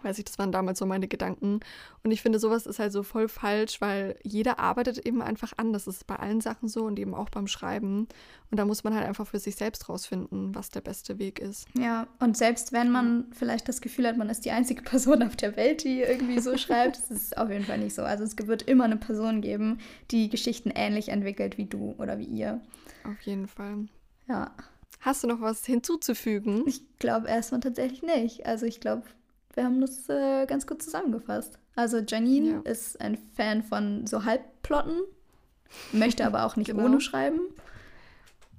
Weiß 0.00 0.18
ich, 0.18 0.24
das 0.24 0.38
waren 0.38 0.52
damals 0.52 0.78
so 0.78 0.86
meine 0.86 1.06
Gedanken. 1.06 1.60
Und 2.02 2.10
ich 2.10 2.22
finde, 2.22 2.38
sowas 2.38 2.66
ist 2.66 2.78
halt 2.78 2.92
so 2.92 3.02
voll 3.02 3.28
falsch, 3.28 3.80
weil 3.82 4.16
jeder 4.22 4.58
arbeitet 4.58 4.98
eben 4.98 5.20
einfach 5.20 5.52
an. 5.58 5.74
Das 5.74 5.86
ist 5.86 6.06
bei 6.06 6.16
allen 6.16 6.40
Sachen 6.40 6.68
so 6.68 6.84
und 6.84 6.98
eben 6.98 7.14
auch 7.14 7.28
beim 7.28 7.46
Schreiben. 7.46 8.08
Und 8.50 8.58
da 8.58 8.64
muss 8.64 8.84
man 8.84 8.94
halt 8.94 9.06
einfach 9.06 9.26
für 9.26 9.38
sich 9.38 9.56
selbst 9.56 9.90
rausfinden, 9.90 10.54
was 10.54 10.70
der 10.70 10.80
beste 10.80 11.18
Weg 11.18 11.38
ist. 11.40 11.66
Ja, 11.78 12.06
und 12.20 12.38
selbst 12.38 12.72
wenn 12.72 12.90
man 12.90 13.26
vielleicht 13.32 13.68
das 13.68 13.82
Gefühl 13.82 14.06
hat, 14.06 14.16
man 14.16 14.30
ist 14.30 14.46
die 14.46 14.50
einzige 14.50 14.82
Person 14.82 15.22
auf 15.22 15.36
der 15.36 15.56
Welt, 15.56 15.84
die 15.84 16.00
irgendwie 16.00 16.40
so 16.40 16.56
schreibt, 16.56 16.96
das 16.96 17.10
ist 17.10 17.36
auf 17.36 17.50
jeden 17.50 17.64
Fall 17.64 17.78
nicht 17.78 17.94
so. 17.94 18.02
Also 18.02 18.24
es 18.24 18.36
wird 18.38 18.62
immer 18.62 18.84
eine 18.84 18.96
Person 18.96 19.42
geben, 19.42 19.78
die 20.10 20.30
Geschichten 20.30 20.70
ähnlich 20.70 21.10
entwickelt 21.10 21.58
wie 21.58 21.66
du 21.66 21.94
oder 21.98 22.18
wie 22.18 22.24
ihr. 22.24 22.62
Auf 23.04 23.20
jeden 23.22 23.46
Fall. 23.46 23.88
Ja. 24.26 24.52
Hast 25.02 25.24
du 25.24 25.26
noch 25.26 25.40
was 25.40 25.66
hinzuzufügen? 25.66 26.62
Ich 26.66 26.80
glaube 27.00 27.26
erstmal 27.26 27.60
tatsächlich 27.60 28.02
nicht. 28.02 28.46
Also 28.46 28.66
ich 28.66 28.78
glaube, 28.78 29.02
wir 29.52 29.64
haben 29.64 29.80
das 29.80 30.08
äh, 30.08 30.46
ganz 30.46 30.64
gut 30.64 30.80
zusammengefasst. 30.80 31.58
Also 31.74 31.98
Janine 31.98 32.62
ja. 32.64 32.70
ist 32.70 33.00
ein 33.00 33.18
Fan 33.36 33.64
von 33.64 34.06
so 34.06 34.24
Halbplotten, 34.24 35.00
möchte 35.90 36.24
aber 36.24 36.46
auch 36.46 36.54
nicht 36.56 36.68
genau. 36.68 36.84
ohne 36.84 37.00
schreiben. 37.00 37.40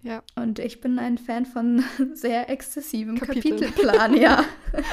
Ja. 0.01 0.21
Und 0.35 0.59
ich 0.59 0.81
bin 0.81 0.99
ein 0.99 1.17
Fan 1.17 1.45
von 1.45 1.81
sehr 2.13 2.49
exzessivem 2.49 3.17
Kapitel. 3.17 3.51
Kapitelplan, 3.51 4.17
ja. 4.17 4.43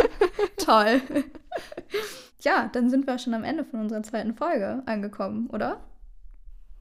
Toll. 0.57 1.03
Ja, 2.43 2.71
dann 2.73 2.91
sind 2.91 3.09
wir 3.09 3.19
schon 3.19 3.35
am 3.35 3.43
Ende 3.43 3.65
von 3.65 3.81
unserer 3.81 4.05
zweiten 4.05 4.35
Folge 4.35 4.85
angekommen, 4.87 5.49
oder? 5.49 5.81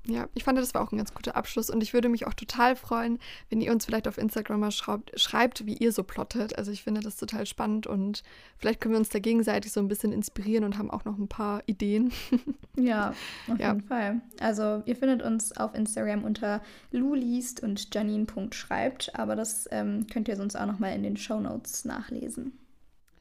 Ja, 0.09 0.27
ich 0.33 0.43
fand, 0.43 0.57
das 0.57 0.73
war 0.73 0.81
auch 0.81 0.91
ein 0.91 0.97
ganz 0.97 1.13
guter 1.13 1.35
Abschluss 1.35 1.69
und 1.69 1.81
ich 1.81 1.93
würde 1.93 2.09
mich 2.09 2.25
auch 2.27 2.33
total 2.33 2.75
freuen, 2.75 3.19
wenn 3.49 3.61
ihr 3.61 3.71
uns 3.71 3.85
vielleicht 3.85 4.07
auf 4.07 4.17
Instagram 4.17 4.59
mal 4.59 4.71
schreibt, 4.71 5.19
schreibt, 5.19 5.65
wie 5.65 5.75
ihr 5.75 5.91
so 5.91 6.03
plottet. 6.03 6.57
Also 6.57 6.71
ich 6.71 6.83
finde 6.83 7.01
das 7.01 7.17
total 7.17 7.45
spannend 7.45 7.87
und 7.87 8.23
vielleicht 8.57 8.81
können 8.81 8.93
wir 8.93 8.99
uns 8.99 9.09
da 9.09 9.19
gegenseitig 9.19 9.71
so 9.71 9.79
ein 9.79 9.87
bisschen 9.87 10.11
inspirieren 10.11 10.63
und 10.63 10.77
haben 10.77 10.89
auch 10.91 11.05
noch 11.05 11.17
ein 11.17 11.27
paar 11.27 11.61
Ideen. 11.65 12.11
Ja, 12.75 13.13
auf 13.49 13.59
ja. 13.59 13.73
jeden 13.73 13.81
Fall. 13.81 14.21
Also 14.39 14.81
ihr 14.85 14.95
findet 14.95 15.21
uns 15.21 15.51
auf 15.57 15.75
Instagram 15.75 16.23
unter 16.23 16.61
luliest 16.91 17.61
und 17.61 17.93
janine.schreibt, 17.93 19.15
aber 19.15 19.35
das 19.35 19.67
ähm, 19.71 20.07
könnt 20.07 20.29
ihr 20.29 20.37
sonst 20.37 20.55
auch 20.55 20.65
noch 20.65 20.79
mal 20.79 20.95
in 20.95 21.03
den 21.03 21.17
Show 21.17 21.41
Notes 21.41 21.83
nachlesen. 21.83 22.53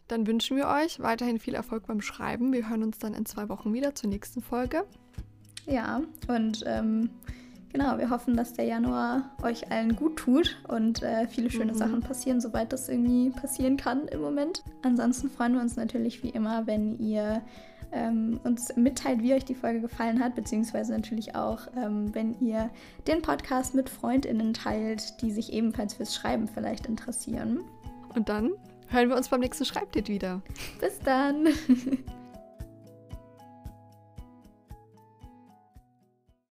Dann 0.07 0.27
wünschen 0.27 0.57
wir 0.57 0.68
euch 0.68 1.01
weiterhin 1.01 1.38
viel 1.38 1.55
Erfolg 1.55 1.87
beim 1.87 2.01
Schreiben. 2.01 2.53
Wir 2.53 2.68
hören 2.68 2.83
uns 2.83 2.98
dann 2.98 3.14
in 3.14 3.27
zwei 3.27 3.48
Wochen 3.48 3.74
wieder 3.74 3.94
zur 3.94 4.09
nächsten 4.09 4.42
Folge. 4.42 4.85
Ja, 5.68 6.00
und 6.28 6.64
ähm, 6.66 7.11
genau, 7.72 7.98
wir 7.98 8.11
hoffen, 8.11 8.37
dass 8.37 8.54
der 8.54 8.64
Januar 8.64 9.31
euch 9.42 9.70
allen 9.70 9.96
gut 9.96 10.16
tut 10.16 10.57
und 10.66 11.02
äh, 11.02 11.26
viele 11.28 11.50
schöne 11.50 11.72
mhm. 11.72 11.76
Sachen 11.76 12.00
passieren, 12.00 12.40
soweit 12.40 12.72
das 12.72 12.88
irgendwie 12.88 13.31
passieren 13.31 13.76
kann 13.76 14.09
im 14.09 14.20
Moment. 14.20 14.64
Ansonsten 14.83 15.28
freuen 15.28 15.54
wir 15.54 15.61
uns 15.61 15.76
natürlich 15.76 16.22
wie 16.22 16.31
immer, 16.31 16.66
wenn 16.66 16.98
ihr 16.98 17.42
ähm, 17.92 18.40
uns 18.44 18.74
mitteilt, 18.76 19.22
wie 19.22 19.35
euch 19.35 19.44
die 19.44 19.54
Folge 19.54 19.81
gefallen 19.81 20.22
hat, 20.22 20.35
beziehungsweise 20.35 20.92
natürlich 20.92 21.35
auch, 21.35 21.61
ähm, 21.76 22.14
wenn 22.14 22.38
ihr 22.40 22.70
den 23.07 23.22
Podcast 23.22 23.74
mit 23.74 23.88
FreundInnen 23.88 24.54
teilt, 24.54 25.20
die 25.22 25.31
sich 25.31 25.52
ebenfalls 25.52 25.94
fürs 25.94 26.14
Schreiben 26.14 26.48
vielleicht 26.48 26.87
interessieren. 26.87 27.61
Und 28.14 28.28
dann 28.28 28.52
hören 28.88 29.09
wir 29.09 29.16
uns 29.16 29.28
beim 29.28 29.40
nächsten 29.40 29.64
Schreibdate 29.64 30.09
wieder. 30.09 30.42
Bis 30.81 30.98
dann! 31.00 31.48